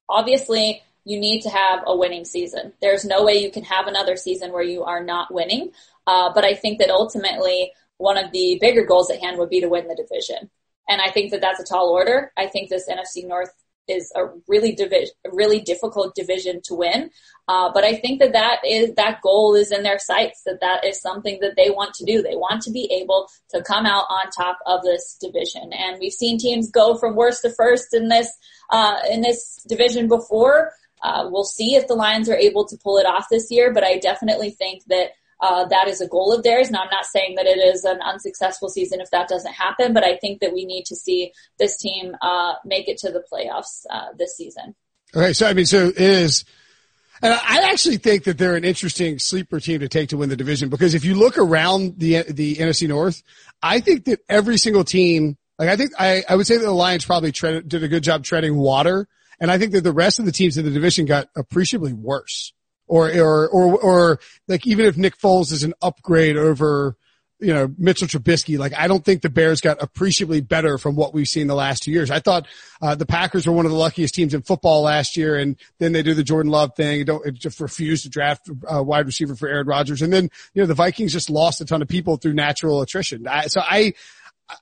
obviously 0.08 0.82
you 1.04 1.20
need 1.20 1.42
to 1.42 1.50
have 1.50 1.80
a 1.86 1.96
winning 1.96 2.24
season. 2.24 2.72
There's 2.80 3.04
no 3.04 3.24
way 3.24 3.34
you 3.38 3.50
can 3.50 3.64
have 3.64 3.86
another 3.86 4.16
season 4.16 4.52
where 4.52 4.62
you 4.62 4.84
are 4.84 5.02
not 5.02 5.32
winning. 5.32 5.70
Uh, 6.06 6.32
but 6.34 6.44
I 6.44 6.54
think 6.54 6.78
that 6.78 6.90
ultimately 6.90 7.72
one 7.96 8.16
of 8.16 8.30
the 8.32 8.58
bigger 8.60 8.84
goals 8.84 9.10
at 9.10 9.20
hand 9.20 9.38
would 9.38 9.50
be 9.50 9.60
to 9.60 9.68
win 9.68 9.88
the 9.88 9.94
division. 9.94 10.50
And 10.88 11.00
I 11.00 11.10
think 11.10 11.30
that 11.30 11.40
that's 11.40 11.60
a 11.60 11.64
tall 11.64 11.90
order. 11.90 12.32
I 12.36 12.46
think 12.46 12.68
this 12.68 12.88
NFC 12.88 13.26
North 13.26 13.52
is 13.88 14.12
a 14.14 14.26
really 14.46 14.76
really 15.32 15.60
difficult 15.60 16.14
division 16.14 16.60
to 16.64 16.74
win. 16.74 17.10
Uh, 17.48 17.70
but 17.72 17.84
I 17.84 17.94
think 17.94 18.20
that 18.20 18.32
that 18.32 18.58
is 18.66 18.94
that 18.94 19.22
goal 19.22 19.54
is 19.54 19.72
in 19.72 19.82
their 19.82 19.98
sights. 19.98 20.42
That 20.44 20.60
that 20.60 20.84
is 20.84 21.00
something 21.00 21.38
that 21.40 21.56
they 21.56 21.70
want 21.70 21.94
to 21.94 22.04
do. 22.04 22.22
They 22.22 22.36
want 22.36 22.62
to 22.62 22.70
be 22.70 22.90
able 23.00 23.28
to 23.50 23.62
come 23.62 23.86
out 23.86 24.04
on 24.10 24.30
top 24.30 24.58
of 24.66 24.82
this 24.82 25.16
division. 25.20 25.72
And 25.72 25.98
we've 25.98 26.12
seen 26.12 26.38
teams 26.38 26.70
go 26.70 26.96
from 26.96 27.16
worst 27.16 27.42
to 27.42 27.50
first 27.50 27.94
in 27.94 28.08
this 28.08 28.30
uh, 28.70 28.98
in 29.10 29.22
this 29.22 29.62
division 29.66 30.08
before. 30.08 30.72
Uh, 31.02 31.28
we'll 31.30 31.44
see 31.44 31.76
if 31.76 31.86
the 31.86 31.94
Lions 31.94 32.28
are 32.28 32.36
able 32.36 32.66
to 32.66 32.76
pull 32.76 32.98
it 32.98 33.06
off 33.06 33.26
this 33.30 33.50
year. 33.50 33.72
But 33.72 33.84
I 33.84 33.98
definitely 33.98 34.50
think 34.50 34.82
that 34.88 35.12
uh, 35.40 35.66
that 35.66 35.88
is 35.88 36.00
a 36.00 36.08
goal 36.08 36.32
of 36.32 36.42
theirs. 36.42 36.70
Now, 36.70 36.80
I'm 36.80 36.90
not 36.90 37.04
saying 37.04 37.36
that 37.36 37.46
it 37.46 37.58
is 37.58 37.84
an 37.84 38.00
unsuccessful 38.00 38.68
season 38.68 39.00
if 39.00 39.10
that 39.10 39.28
doesn't 39.28 39.52
happen, 39.52 39.94
but 39.94 40.04
I 40.04 40.16
think 40.16 40.40
that 40.40 40.52
we 40.52 40.64
need 40.64 40.84
to 40.86 40.96
see 40.96 41.32
this 41.58 41.76
team 41.76 42.16
uh, 42.20 42.54
make 42.64 42.88
it 42.88 42.98
to 42.98 43.10
the 43.10 43.22
playoffs 43.32 43.84
uh, 43.90 44.12
this 44.16 44.36
season. 44.36 44.74
Okay, 45.14 45.32
so 45.32 45.46
I 45.46 45.54
mean, 45.54 45.66
so 45.66 45.88
it 45.88 45.96
is. 45.96 46.44
And 47.20 47.32
I 47.32 47.70
actually 47.72 47.96
think 47.96 48.24
that 48.24 48.38
they're 48.38 48.54
an 48.54 48.64
interesting 48.64 49.18
sleeper 49.18 49.58
team 49.58 49.80
to 49.80 49.88
take 49.88 50.10
to 50.10 50.16
win 50.16 50.28
the 50.28 50.36
division 50.36 50.68
because 50.68 50.94
if 50.94 51.04
you 51.04 51.14
look 51.14 51.36
around 51.36 51.98
the 51.98 52.22
the 52.22 52.56
NFC 52.56 52.86
North, 52.86 53.22
I 53.60 53.80
think 53.80 54.04
that 54.04 54.20
every 54.28 54.56
single 54.56 54.84
team, 54.84 55.36
like 55.58 55.68
I 55.68 55.76
think 55.76 55.92
I, 55.98 56.22
I 56.28 56.36
would 56.36 56.46
say 56.46 56.58
that 56.58 56.64
the 56.64 56.70
Lions 56.70 57.04
probably 57.04 57.32
tread, 57.32 57.68
did 57.68 57.82
a 57.82 57.88
good 57.88 58.04
job 58.04 58.22
treading 58.22 58.56
water, 58.56 59.08
and 59.40 59.50
I 59.50 59.58
think 59.58 59.72
that 59.72 59.82
the 59.82 59.92
rest 59.92 60.20
of 60.20 60.26
the 60.26 60.32
teams 60.32 60.58
in 60.58 60.64
the 60.64 60.70
division 60.70 61.06
got 61.06 61.28
appreciably 61.34 61.92
worse 61.92 62.52
or, 62.88 63.10
or, 63.10 63.48
or, 63.48 63.78
or 63.78 64.20
like 64.48 64.66
even 64.66 64.86
if 64.86 64.96
Nick 64.96 65.16
Foles 65.18 65.52
is 65.52 65.62
an 65.62 65.74
upgrade 65.80 66.36
over, 66.36 66.96
you 67.40 67.54
know, 67.54 67.72
Mitchell 67.78 68.08
Trubisky. 68.08 68.58
Like, 68.58 68.74
I 68.74 68.88
don't 68.88 69.04
think 69.04 69.22
the 69.22 69.30
Bears 69.30 69.60
got 69.60 69.80
appreciably 69.80 70.40
better 70.40 70.76
from 70.76 70.96
what 70.96 71.14
we've 71.14 71.28
seen 71.28 71.46
the 71.46 71.54
last 71.54 71.84
two 71.84 71.92
years. 71.92 72.10
I 72.10 72.18
thought, 72.18 72.48
uh, 72.82 72.96
the 72.96 73.06
Packers 73.06 73.46
were 73.46 73.52
one 73.52 73.64
of 73.64 73.70
the 73.70 73.78
luckiest 73.78 74.14
teams 74.14 74.34
in 74.34 74.42
football 74.42 74.82
last 74.82 75.16
year. 75.16 75.36
And 75.36 75.56
then 75.78 75.92
they 75.92 76.02
do 76.02 76.14
the 76.14 76.24
Jordan 76.24 76.50
Love 76.50 76.74
thing. 76.74 77.04
Don't 77.04 77.32
just 77.34 77.60
refuse 77.60 78.02
to 78.02 78.08
draft 78.08 78.50
a 78.68 78.82
wide 78.82 79.06
receiver 79.06 79.36
for 79.36 79.48
Aaron 79.48 79.68
Rodgers. 79.68 80.02
And 80.02 80.12
then, 80.12 80.30
you 80.52 80.62
know, 80.62 80.66
the 80.66 80.74
Vikings 80.74 81.12
just 81.12 81.30
lost 81.30 81.60
a 81.60 81.64
ton 81.64 81.80
of 81.80 81.86
people 81.86 82.16
through 82.16 82.34
natural 82.34 82.82
attrition. 82.82 83.28
I, 83.28 83.46
so 83.46 83.60
I, 83.60 83.92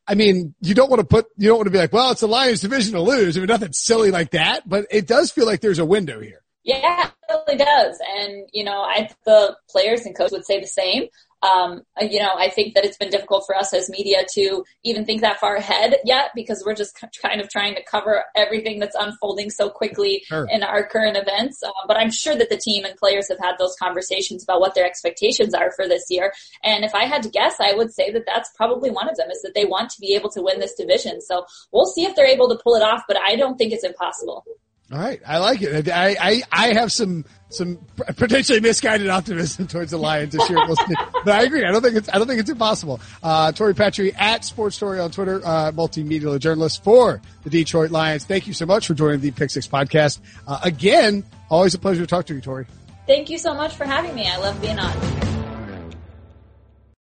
I 0.06 0.14
mean, 0.14 0.54
you 0.60 0.74
don't 0.74 0.90
want 0.90 1.00
to 1.00 1.06
put, 1.06 1.26
you 1.38 1.48
don't 1.48 1.56
want 1.56 1.68
to 1.68 1.72
be 1.72 1.78
like, 1.78 1.94
well, 1.94 2.10
it's 2.10 2.20
the 2.20 2.28
Lions 2.28 2.60
division 2.60 2.92
to 2.92 3.00
lose. 3.00 3.36
I 3.36 3.40
mean, 3.40 3.46
nothing 3.46 3.72
silly 3.72 4.10
like 4.10 4.32
that, 4.32 4.68
but 4.68 4.84
it 4.90 5.06
does 5.06 5.30
feel 5.30 5.46
like 5.46 5.62
there's 5.62 5.78
a 5.78 5.86
window 5.86 6.20
here. 6.20 6.42
Yeah, 6.66 7.06
it 7.06 7.36
really 7.46 7.58
does. 7.58 7.98
And, 8.18 8.48
you 8.52 8.64
know, 8.64 8.80
I, 8.80 9.08
the 9.24 9.56
players 9.70 10.04
and 10.04 10.16
coaches 10.16 10.32
would 10.32 10.44
say 10.44 10.60
the 10.60 10.66
same. 10.66 11.04
Um, 11.42 11.82
you 12.00 12.18
know, 12.18 12.32
I 12.36 12.48
think 12.48 12.74
that 12.74 12.84
it's 12.84 12.96
been 12.96 13.10
difficult 13.10 13.44
for 13.46 13.54
us 13.54 13.72
as 13.72 13.88
media 13.88 14.24
to 14.34 14.64
even 14.82 15.04
think 15.04 15.20
that 15.20 15.38
far 15.38 15.54
ahead 15.54 15.94
yet 16.04 16.30
because 16.34 16.64
we're 16.66 16.74
just 16.74 16.98
kind 17.22 17.40
of 17.40 17.48
trying 17.48 17.76
to 17.76 17.84
cover 17.84 18.24
everything 18.34 18.80
that's 18.80 18.96
unfolding 18.98 19.50
so 19.50 19.70
quickly 19.70 20.24
sure. 20.26 20.48
in 20.50 20.64
our 20.64 20.84
current 20.84 21.16
events. 21.16 21.62
Uh, 21.62 21.70
but 21.86 21.98
I'm 21.98 22.10
sure 22.10 22.34
that 22.34 22.50
the 22.50 22.56
team 22.56 22.84
and 22.84 22.96
players 22.96 23.28
have 23.28 23.38
had 23.38 23.58
those 23.60 23.76
conversations 23.80 24.42
about 24.42 24.60
what 24.60 24.74
their 24.74 24.86
expectations 24.86 25.54
are 25.54 25.70
for 25.76 25.86
this 25.86 26.06
year. 26.08 26.32
And 26.64 26.84
if 26.84 26.96
I 26.96 27.04
had 27.04 27.22
to 27.22 27.28
guess, 27.28 27.60
I 27.60 27.74
would 27.74 27.94
say 27.94 28.10
that 28.10 28.24
that's 28.26 28.50
probably 28.56 28.90
one 28.90 29.08
of 29.08 29.16
them 29.16 29.30
is 29.30 29.42
that 29.42 29.54
they 29.54 29.66
want 29.66 29.90
to 29.90 30.00
be 30.00 30.16
able 30.16 30.30
to 30.30 30.42
win 30.42 30.58
this 30.58 30.74
division. 30.74 31.20
So 31.20 31.44
we'll 31.70 31.86
see 31.86 32.06
if 32.06 32.16
they're 32.16 32.26
able 32.26 32.48
to 32.48 32.58
pull 32.60 32.74
it 32.74 32.82
off, 32.82 33.02
but 33.06 33.18
I 33.18 33.36
don't 33.36 33.56
think 33.56 33.72
it's 33.72 33.84
impossible. 33.84 34.44
All 34.92 34.98
right, 34.98 35.20
I 35.26 35.38
like 35.38 35.62
it. 35.62 35.88
I, 35.88 36.16
I, 36.20 36.42
I 36.52 36.72
have 36.74 36.92
some 36.92 37.24
some 37.48 37.78
potentially 38.16 38.60
misguided 38.60 39.08
optimism 39.08 39.66
towards 39.68 39.90
the 39.90 39.96
Lions 39.96 40.32
this 40.32 40.48
year. 40.48 40.58
But 41.24 41.34
I 41.34 41.42
agree. 41.42 41.64
I 41.64 41.72
don't 41.72 41.82
think 41.82 41.96
it's 41.96 42.08
I 42.08 42.18
don't 42.18 42.28
think 42.28 42.38
it's 42.38 42.50
impossible. 42.50 43.00
Uh, 43.20 43.50
Tori 43.50 43.74
Petry 43.74 44.14
at 44.16 44.44
Sports 44.44 44.78
Tori 44.78 45.00
on 45.00 45.10
Twitter, 45.10 45.40
uh, 45.44 45.72
multimedia 45.72 46.38
journalist 46.38 46.84
for 46.84 47.20
the 47.42 47.50
Detroit 47.50 47.90
Lions. 47.90 48.24
Thank 48.24 48.46
you 48.46 48.52
so 48.52 48.64
much 48.64 48.86
for 48.86 48.94
joining 48.94 49.20
the 49.20 49.32
Pick 49.32 49.50
Six 49.50 49.66
podcast. 49.66 50.20
Uh, 50.46 50.60
again, 50.62 51.24
always 51.50 51.74
a 51.74 51.78
pleasure 51.80 52.02
to 52.02 52.06
talk 52.06 52.26
to 52.26 52.34
you, 52.34 52.40
Tori. 52.40 52.66
Thank 53.08 53.28
you 53.28 53.38
so 53.38 53.54
much 53.54 53.74
for 53.74 53.84
having 53.84 54.14
me. 54.14 54.28
I 54.28 54.36
love 54.36 54.60
being 54.60 54.78
on. 54.78 55.45